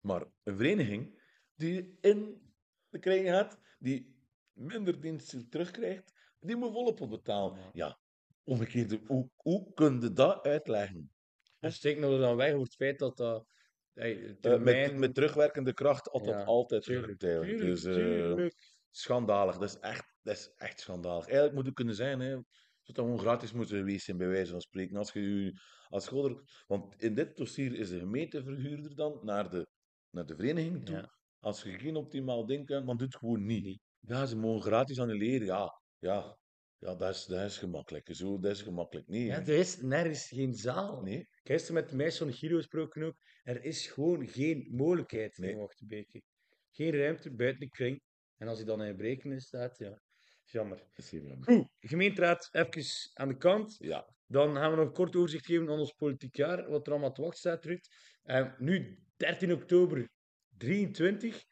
Maar 0.00 0.26
een 0.42 0.56
vereniging 0.56 1.22
die 1.54 1.96
in 2.00 2.42
de 2.88 2.98
kring 2.98 3.28
gaat, 3.28 3.58
die 3.78 4.14
minder 4.52 5.00
diensten 5.00 5.48
terugkrijgt, 5.48 6.12
die 6.40 6.56
moet 6.56 6.72
volop 6.72 7.00
op 7.00 7.10
betalen. 7.10 7.70
Ja. 7.72 7.98
Omgekeerd, 8.46 8.98
hoe, 9.06 9.30
hoe 9.36 9.72
kun 9.74 10.00
je 10.00 10.12
dat 10.12 10.44
uitleggen? 10.46 11.10
En 11.58 11.72
steek 11.72 11.98
nog 11.98 12.20
dan 12.20 12.36
weg 12.36 12.52
over 12.52 12.64
het 12.64 12.74
feit 12.74 12.98
dat 12.98 13.16
dat 13.16 13.46
hey, 13.92 14.24
Eh, 14.24 14.34
termijn... 14.40 14.90
met, 14.90 14.98
met 14.98 15.14
terugwerkende 15.14 15.72
kracht 15.72 16.06
had 16.06 16.24
dat 16.24 16.34
Ja, 16.34 16.44
altijd 16.44 16.82
tuurlijk, 16.82 17.20
dus, 17.20 17.84
eh, 17.84 17.94
tuurlijk. 17.94 18.54
Schandalig, 18.90 19.58
dat 19.58 19.68
is 19.68 19.78
echt, 19.78 20.14
dat 20.22 20.36
is 20.36 20.52
echt 20.56 20.80
schandalig. 20.80 21.24
Eigenlijk 21.24 21.54
moet 21.54 21.66
het 21.66 21.74
kunnen 21.74 21.94
zijn, 21.94 22.20
hè. 22.20 22.30
Zou 22.82 23.08
gewoon 23.08 23.18
gratis 23.18 23.52
moeten 23.52 23.76
geweest 23.78 24.04
zijn, 24.04 24.16
bij 24.16 24.28
wijze 24.28 24.50
van 24.50 24.60
spreken. 24.60 24.96
Als 24.96 25.12
je 25.12 25.60
als 25.88 26.04
schouder... 26.04 26.62
Want 26.66 27.02
in 27.02 27.14
dit 27.14 27.36
dossier 27.36 27.74
is 27.74 27.88
de 27.88 27.98
gemeenteverhuurder 27.98 28.94
dan 28.94 29.18
naar 29.22 29.50
de, 29.50 29.68
naar 30.10 30.26
de 30.26 30.34
vereniging 30.36 30.84
toe. 30.84 30.96
Ja. 30.96 31.14
Als 31.40 31.62
je 31.62 31.78
geen 31.78 31.96
optimaal 31.96 32.46
ding 32.46 32.66
kunt, 32.66 32.86
dan 32.86 32.96
doe 32.96 33.06
het 33.06 33.16
gewoon 33.16 33.44
niet. 33.44 33.80
Ja, 34.00 34.26
ze 34.26 34.36
mogen 34.36 34.62
gratis 34.62 35.00
annuleren, 35.00 35.46
ja. 35.46 35.80
Ja, 35.98 36.38
ja 36.78 36.94
dat, 36.94 37.14
is, 37.14 37.24
dat 37.24 37.44
is 37.44 37.58
gemakkelijk. 37.58 38.08
Zo, 38.10 38.38
dat 38.38 38.50
is 38.52 38.62
gemakkelijk. 38.62 39.08
Nee, 39.08 39.24
Ja, 39.24 39.40
er 39.40 39.48
is 39.48 39.80
nergens 39.80 40.28
geen 40.28 40.54
zaal. 40.54 41.00
nee. 41.02 41.18
Ik 41.42 41.46
heb 41.60 41.68
met 41.70 41.88
de 41.88 41.96
meisjes 41.96 42.18
van 42.18 42.32
Giro 42.32 42.56
gesproken 42.56 43.02
ook. 43.02 43.16
Er 43.42 43.64
is 43.64 43.86
gewoon 43.86 44.28
geen 44.28 44.68
mogelijkheid 44.72 45.38
Nee. 45.38 45.50
in 45.50 45.56
Wachtenbeke. 45.58 46.22
Geen 46.70 46.92
ruimte 46.96 47.34
buiten 47.34 47.60
de 47.60 47.68
kring. 47.68 48.00
En 48.36 48.48
als 48.48 48.58
hij 48.58 48.66
dan 48.66 48.82
in 48.82 48.96
berekening 48.96 49.42
staat, 49.42 49.78
ja, 49.78 50.00
jammer. 50.44 50.82
Jammer. 51.10 51.44
Goed, 51.44 51.68
gemeenteraad 51.80 52.48
even 52.52 52.82
aan 53.14 53.28
de 53.28 53.36
kant. 53.36 53.74
Ja, 53.78 54.14
Dan 54.26 54.56
gaan 54.56 54.70
we 54.70 54.76
nog 54.76 54.86
een 54.86 54.92
kort 54.92 55.16
overzicht 55.16 55.46
geven 55.46 55.68
aan 55.70 55.78
ons 55.78 55.92
politiek 55.92 56.36
jaar, 56.36 56.68
wat 56.70 56.86
er 56.86 56.92
allemaal 56.92 57.12
te 57.12 57.20
wachten 57.20 57.38
staat, 57.38 57.64
Ruud. 57.64 57.86
Ehm, 58.22 58.50
nu, 58.58 58.98
13 59.16 59.52
oktober 59.52 60.08
23, 60.56 61.44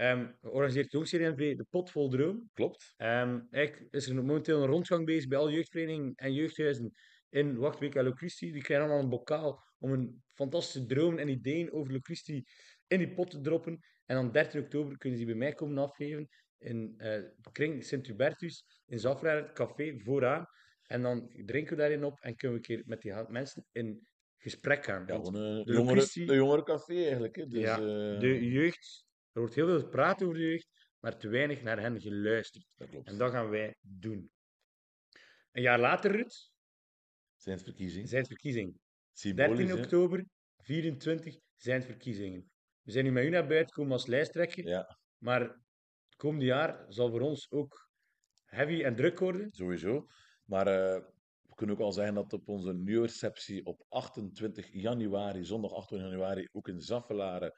ehm 0.00 0.26
organiseert 0.40 0.92
Jongserie 0.92 1.56
de 1.56 1.66
Pot 1.70 1.90
Vol 1.90 2.08
Droom. 2.08 2.50
klopt. 2.52 2.94
Ehm 2.96 3.40
eigenlijk 3.50 3.94
is 3.94 4.08
er 4.08 4.14
momenteel 4.14 4.62
een 4.62 4.68
rondgang 4.68 5.06
bezig 5.06 5.28
bij 5.28 5.38
alle 5.38 5.52
jeugdverenigingen 5.52 6.14
en 6.14 6.32
jeugdhuizen 6.32 6.92
in 7.28 7.56
Wachtbeek 7.56 7.94
en 7.94 8.04
Locristi. 8.04 8.52
Die 8.52 8.62
krijgen 8.62 8.86
allemaal 8.86 9.04
een 9.04 9.10
bokaal 9.10 9.64
om 9.78 9.92
een 9.92 10.22
fantastische 10.34 10.86
dromen 10.86 11.18
en 11.18 11.28
ideeën 11.28 11.72
over 11.72 11.92
Locristi 11.92 12.42
in 12.86 12.98
die 12.98 13.14
pot 13.14 13.30
te 13.30 13.40
droppen. 13.40 13.78
En 14.04 14.16
dan 14.16 14.32
13 14.32 14.60
oktober 14.60 14.98
kunnen 14.98 15.18
ze 15.18 15.24
die 15.24 15.34
bij 15.34 15.44
mij 15.44 15.54
komen 15.54 15.78
afgeven 15.78 16.28
in 16.58 16.94
eh, 16.96 17.22
Kring 17.52 17.84
Sint-Hubertus 17.84 18.64
in 18.86 18.98
Zafraar, 18.98 19.36
het 19.36 19.52
café 19.52 19.98
vooraan. 19.98 20.44
En 20.82 21.02
dan 21.02 21.30
drinken 21.44 21.76
we 21.76 21.80
daarin 21.80 22.04
op 22.04 22.20
en 22.20 22.36
kunnen 22.36 22.60
we 22.60 22.68
een 22.68 22.76
keer 22.76 22.82
met 22.86 23.00
die 23.00 23.12
mensen 23.28 23.66
in 23.72 24.08
gesprek 24.36 24.84
gaan. 24.84 25.04
Ja, 25.06 25.14
een 25.14 25.32
de 25.64 25.72
jongere, 25.72 26.08
een 26.14 26.34
jongerencafé 26.34 26.94
eigenlijk. 26.94 27.36
Hè. 27.36 27.46
Dus, 27.46 27.60
Ja, 27.60 27.74
eh, 27.74 28.20
de 28.20 28.50
jeugd, 28.50 29.06
er 29.40 29.46
wordt 29.46 29.54
heel 29.54 29.66
veel 29.78 29.80
gepraat 29.86 30.22
over 30.22 30.34
de 30.34 30.40
jeugd, 30.40 30.68
maar 30.98 31.18
te 31.18 31.28
weinig 31.28 31.62
naar 31.62 31.80
hen 31.80 32.00
geluisterd. 32.00 32.66
dat 32.76 32.88
klopt. 32.88 33.08
En 33.08 33.18
dat 33.18 33.30
gaan 33.30 33.48
wij 33.48 33.76
doen. 33.80 34.30
Een 35.52 35.62
jaar 35.62 35.78
later, 35.78 36.10
Ruud, 36.10 36.32
Zijn 37.36 37.56
het 37.56 37.64
verkiezingen? 37.64 38.08
zijn 38.08 38.20
het 38.20 38.30
verkiezingen. 38.30 38.80
Symbolisch, 39.12 39.56
13 39.56 39.76
hè. 39.76 39.82
oktober, 39.82 40.24
24 40.56 41.36
zijn 41.56 41.76
het 41.76 41.86
verkiezingen. 41.86 42.50
We 42.82 42.90
zijn 42.92 43.04
nu 43.04 43.10
met 43.12 43.24
u 43.24 43.28
naar 43.28 43.46
buiten 43.46 43.68
gekomen 43.74 43.92
als 43.92 44.06
lijsttrekker, 44.06 44.66
Ja, 44.66 44.98
maar 45.18 45.40
het 45.40 46.16
komende 46.16 46.44
jaar 46.44 46.84
zal 46.88 47.10
voor 47.10 47.20
ons 47.20 47.50
ook 47.50 47.88
heavy 48.44 48.82
en 48.82 48.96
druk 48.96 49.18
worden. 49.18 49.48
sowieso. 49.52 50.06
Maar 50.44 50.66
eh, 50.66 51.04
we 51.42 51.54
kunnen 51.54 51.76
ook 51.76 51.82
al 51.82 51.92
zeggen 51.92 52.14
dat 52.14 52.32
op 52.32 52.48
onze 52.48 52.72
nieuwreceptie 52.74 53.64
op 53.64 53.84
28 53.88 54.68
januari, 54.72 55.44
zondag 55.44 55.72
28 55.72 56.10
januari, 56.10 56.48
ook 56.52 56.68
in 56.68 56.80
Zaffelaren, 56.80 57.52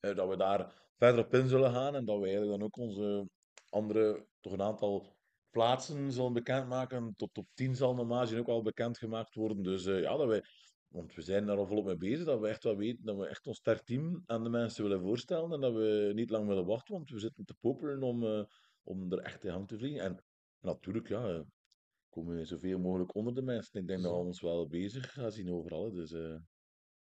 eh, 0.00 0.14
dat 0.14 0.28
we 0.28 0.36
daar 0.36 0.81
verder 0.96 1.24
op 1.24 1.34
in 1.34 1.48
zullen 1.48 1.72
gaan 1.72 1.94
en 1.94 2.04
dat 2.04 2.18
we 2.18 2.24
eigenlijk 2.24 2.58
dan 2.58 2.66
ook 2.66 2.76
onze 2.76 3.28
andere, 3.68 4.26
toch 4.40 4.52
een 4.52 4.62
aantal 4.62 5.16
plaatsen 5.52 6.12
zullen 6.12 6.32
bekendmaken. 6.32 7.14
Tot 7.16 7.38
op 7.38 7.46
10 7.54 7.76
zal 7.76 7.94
normaal 7.94 8.20
gezien 8.20 8.38
ook 8.38 8.48
al 8.48 8.62
bekendgemaakt 8.62 9.34
worden. 9.34 9.62
Dus 9.62 9.86
eh, 9.86 10.00
ja, 10.00 10.16
dat 10.16 10.26
wij, 10.26 10.44
want 10.88 11.14
we 11.14 11.22
zijn 11.22 11.46
daar 11.46 11.56
al 11.56 11.66
volop 11.66 11.84
mee 11.84 11.96
bezig, 11.96 12.24
dat 12.24 12.40
we 12.40 12.48
echt 12.48 12.64
wel 12.64 12.76
weten 12.76 13.04
dat 13.04 13.16
we 13.16 13.26
echt 13.26 13.46
ons 13.46 13.56
sterk 13.56 13.82
team 13.84 14.22
aan 14.26 14.42
de 14.42 14.50
mensen 14.50 14.82
willen 14.82 15.00
voorstellen 15.00 15.52
en 15.52 15.60
dat 15.60 15.72
we 15.72 16.12
niet 16.14 16.30
lang 16.30 16.46
willen 16.46 16.66
wachten, 16.66 16.94
want 16.94 17.10
we 17.10 17.18
zitten 17.18 17.44
te 17.44 17.54
popelen 17.60 18.02
om, 18.02 18.24
eh, 18.24 18.44
om 18.82 19.12
er 19.12 19.18
echt 19.18 19.44
in 19.44 19.50
hang 19.50 19.68
te 19.68 19.78
vliegen. 19.78 20.02
En 20.02 20.24
natuurlijk, 20.60 21.08
ja, 21.08 21.28
eh, 21.28 21.40
komen 22.08 22.36
we 22.36 22.44
zoveel 22.44 22.78
mogelijk 22.78 23.14
onder 23.14 23.34
de 23.34 23.42
mensen. 23.42 23.80
Ik 23.80 23.86
denk 23.86 24.02
dat 24.02 24.12
we 24.12 24.18
ons 24.18 24.40
wel 24.40 24.68
bezig 24.68 25.12
gaan 25.12 25.32
zien 25.32 25.50
overal. 25.50 25.92
Dus 25.92 26.10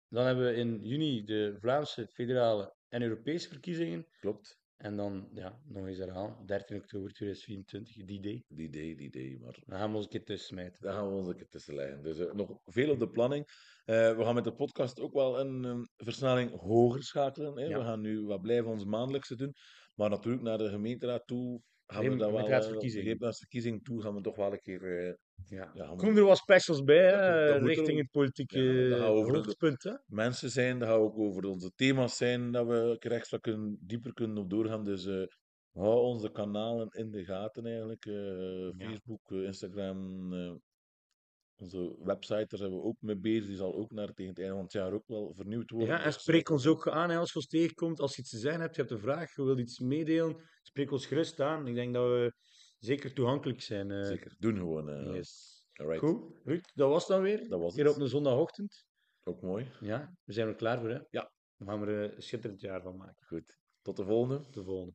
Dan 0.09 0.27
hebben 0.27 0.45
we 0.45 0.55
in 0.55 0.81
juni 0.83 1.25
de 1.25 1.57
Vlaamse, 1.59 2.07
federale 2.07 2.75
en 2.95 3.03
Europese 3.03 3.49
verkiezingen. 3.49 4.07
klopt, 4.21 4.63
En 4.77 4.97
dan, 4.97 5.29
ja, 5.33 5.61
nog 5.65 5.87
eens 5.87 5.99
herhalen, 5.99 6.47
13 6.47 6.77
oktober 6.77 7.13
2024, 7.13 8.05
die 8.05 8.21
day. 8.21 8.45
die 8.49 8.67
idee, 8.67 8.97
die 8.97 9.07
idee. 9.07 9.39
Maar 9.41 9.59
Dan 9.67 9.79
gaan 9.79 9.91
we 9.91 9.97
ons 9.97 10.05
een 10.05 10.11
keer 10.11 10.25
tussen 10.25 10.47
smijten. 10.49 10.83
daar 10.83 10.95
gaan 10.95 11.09
we 11.09 11.15
ons 11.15 11.29
een 11.29 11.37
keer 11.37 11.49
tussen 11.49 11.75
leggen. 11.75 12.03
Dus 12.03 12.19
eh, 12.19 12.33
nog 12.33 12.59
veel 12.65 12.91
op 12.91 12.99
de 12.99 13.09
planning. 13.09 13.45
Eh, 13.85 14.17
we 14.17 14.25
gaan 14.25 14.35
met 14.35 14.45
de 14.45 14.55
podcast 14.55 15.01
ook 15.01 15.13
wel 15.13 15.41
een 15.41 15.65
eh, 15.65 15.81
versnelling 15.97 16.51
hoger 16.61 17.03
schakelen. 17.03 17.57
Hè. 17.59 17.65
Ja. 17.65 17.79
We 17.79 17.85
gaan 17.85 18.01
nu 18.01 18.25
wat 18.25 18.41
blijven 18.41 18.71
ons 18.71 18.85
maandelijkse 18.85 19.37
doen. 19.37 19.53
Maar 19.95 20.11
natuurlijk 20.11 20.43
naar 20.43 20.59
de 20.59 20.69
gemeenteraad 20.69 21.27
toe 21.27 21.61
gaan 21.87 22.03
we 22.03 22.09
dan 22.09 22.19
wel... 22.19 22.27
eh, 22.29 22.35
gemeenteraadsverkiezingen. 22.35 23.03
gemeenteraadsverkiezing 23.03 23.85
toe 23.85 24.03
gaan 24.03 24.15
we 24.15 24.21
toch 24.21 24.37
wel 24.37 24.53
een 24.53 24.61
keer 24.61 25.07
eh, 25.07 25.15
Ja. 25.49 25.71
Ja, 25.75 25.87
Komen 25.97 26.17
er 26.17 26.25
wat 26.25 26.37
specials 26.37 26.83
bij, 26.85 27.05
hè, 27.05 27.11
Dat- 27.11 27.49
dat 27.49 27.61
moet 27.61 27.69
richting 27.69 27.99
het 27.99 28.11
politieke 28.11 28.59
Ja, 28.63 28.89
de- 29.43 30.03
mensen 30.07 30.51
zijn, 30.51 30.79
dat 30.79 30.89
gaat 30.89 30.99
ook 30.99 31.19
over 31.19 31.45
onze 31.45 31.71
thema's 31.75 32.17
zijn, 32.17 32.53
dat 32.53 32.67
we 32.67 32.97
extra 32.99 33.39
kunnen, 33.39 33.79
dieper 33.81 34.13
kunnen 34.13 34.39
op 34.39 34.51
doorgaan. 34.51 34.85
Dus 34.85 35.07
eh, 35.07 35.23
hou 35.73 36.01
onze 36.01 36.31
kanalen 36.31 36.89
in 36.89 37.11
de 37.11 37.25
gaten 37.25 37.67
eigenlijk. 37.67 38.05
eh. 38.07 38.69
Facebook, 38.89 39.31
eh, 39.31 39.43
Instagram, 39.43 40.33
eh, 40.33 40.53
onze 41.57 41.97
website, 42.03 42.47
daar 42.49 42.59
zijn 42.59 42.71
we 42.71 42.83
ook 42.83 42.97
mee 43.01 43.17
bezig. 43.19 43.47
Die 43.47 43.57
zal 43.57 43.75
ook 43.75 43.91
naar 43.93 44.13
tegen 44.13 44.31
het 44.31 44.39
einde 44.39 44.55
van 44.55 44.63
het 44.63 44.73
jaar 44.73 44.93
ook 44.93 45.07
wel 45.07 45.33
vernieuwd 45.35 45.71
worden. 45.71 45.89
Ja, 45.89 45.99
en 45.99 46.05
Dus, 46.05 46.21
spreek 46.21 46.49
ons 46.51 46.67
ook 46.67 46.89
aan 46.89 47.11
hè, 47.11 47.17
als 47.19 47.29
je 47.33 47.37
ons 47.39 47.47
tegenkomt. 47.47 48.01
Als 48.01 48.15
je 48.17 48.21
iets 48.23 48.31
te 48.31 48.39
zeggen 48.39 48.61
hebt, 48.61 48.75
je 48.75 48.81
hebt 48.81 48.93
een 48.95 49.01
vraag, 49.01 49.35
je 49.35 49.45
wilt 49.45 49.59
iets 49.59 49.79
meedelen, 49.79 50.37
spreek 50.63 50.91
ons 50.91 51.07
gerust 51.07 51.41
aan. 51.41 51.67
Ik 51.67 51.75
denk 51.75 51.95
dat 51.95 52.09
we 52.09 52.33
zeker 52.85 53.13
toegankelijk 53.13 53.61
zijn. 53.61 53.91
eh. 53.91 54.05
Zeker, 54.05 54.35
doen 54.39 54.57
gewoon. 54.57 54.89
eh 54.89 55.15
Yes. 55.15 55.63
alright. 55.75 55.99
Goed, 56.01 56.23
Ruud, 56.45 56.65
dat 56.75 56.89
was 56.89 57.07
dan 57.07 57.23
weer. 57.23 57.49
Dat 57.49 57.61
was 57.61 57.75
Hier 57.75 57.85
het. 57.85 57.95
op 57.95 58.01
een 58.01 58.09
zondagochtend. 58.09 58.85
Ook 59.25 59.43
mooi. 59.43 59.71
Ja, 59.81 60.15
we 60.25 60.33
zijn 60.33 60.49
er 60.49 60.55
klaar 60.55 60.81
voor, 60.81 60.89
hè? 60.89 60.99
Ja. 61.11 61.33
Dan 61.57 61.69
gaan 61.69 61.81
we 61.81 61.87
er 61.93 62.15
een 62.17 62.23
schitterend 62.23 62.61
jaar 62.61 62.83
van 62.83 62.97
maken. 62.97 63.27
Goed. 63.27 63.59
Tot 63.83 63.97
de 63.97 64.05
volgende. 64.05 64.43
Tot 64.43 64.55
de 64.55 64.65
volgende. 64.65 64.95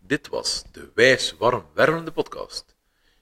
Dit 0.00 0.28
was 0.28 0.64
de 0.72 0.90
Wijs 0.94 1.36
Warm 1.36 1.66
Wervende 1.74 2.12
podcast. 2.12 2.76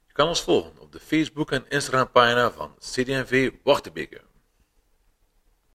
Je 0.06 0.12
kan 0.12 0.28
ons 0.28 0.42
volgen 0.42 0.80
op 0.80 0.92
de 0.92 1.00
Facebook- 1.00 1.50
en 1.50 1.64
Instagram-pagina 1.68 2.50
van 2.50 2.74
CD&V 2.78 3.52
Wachtebeke. 3.62 4.20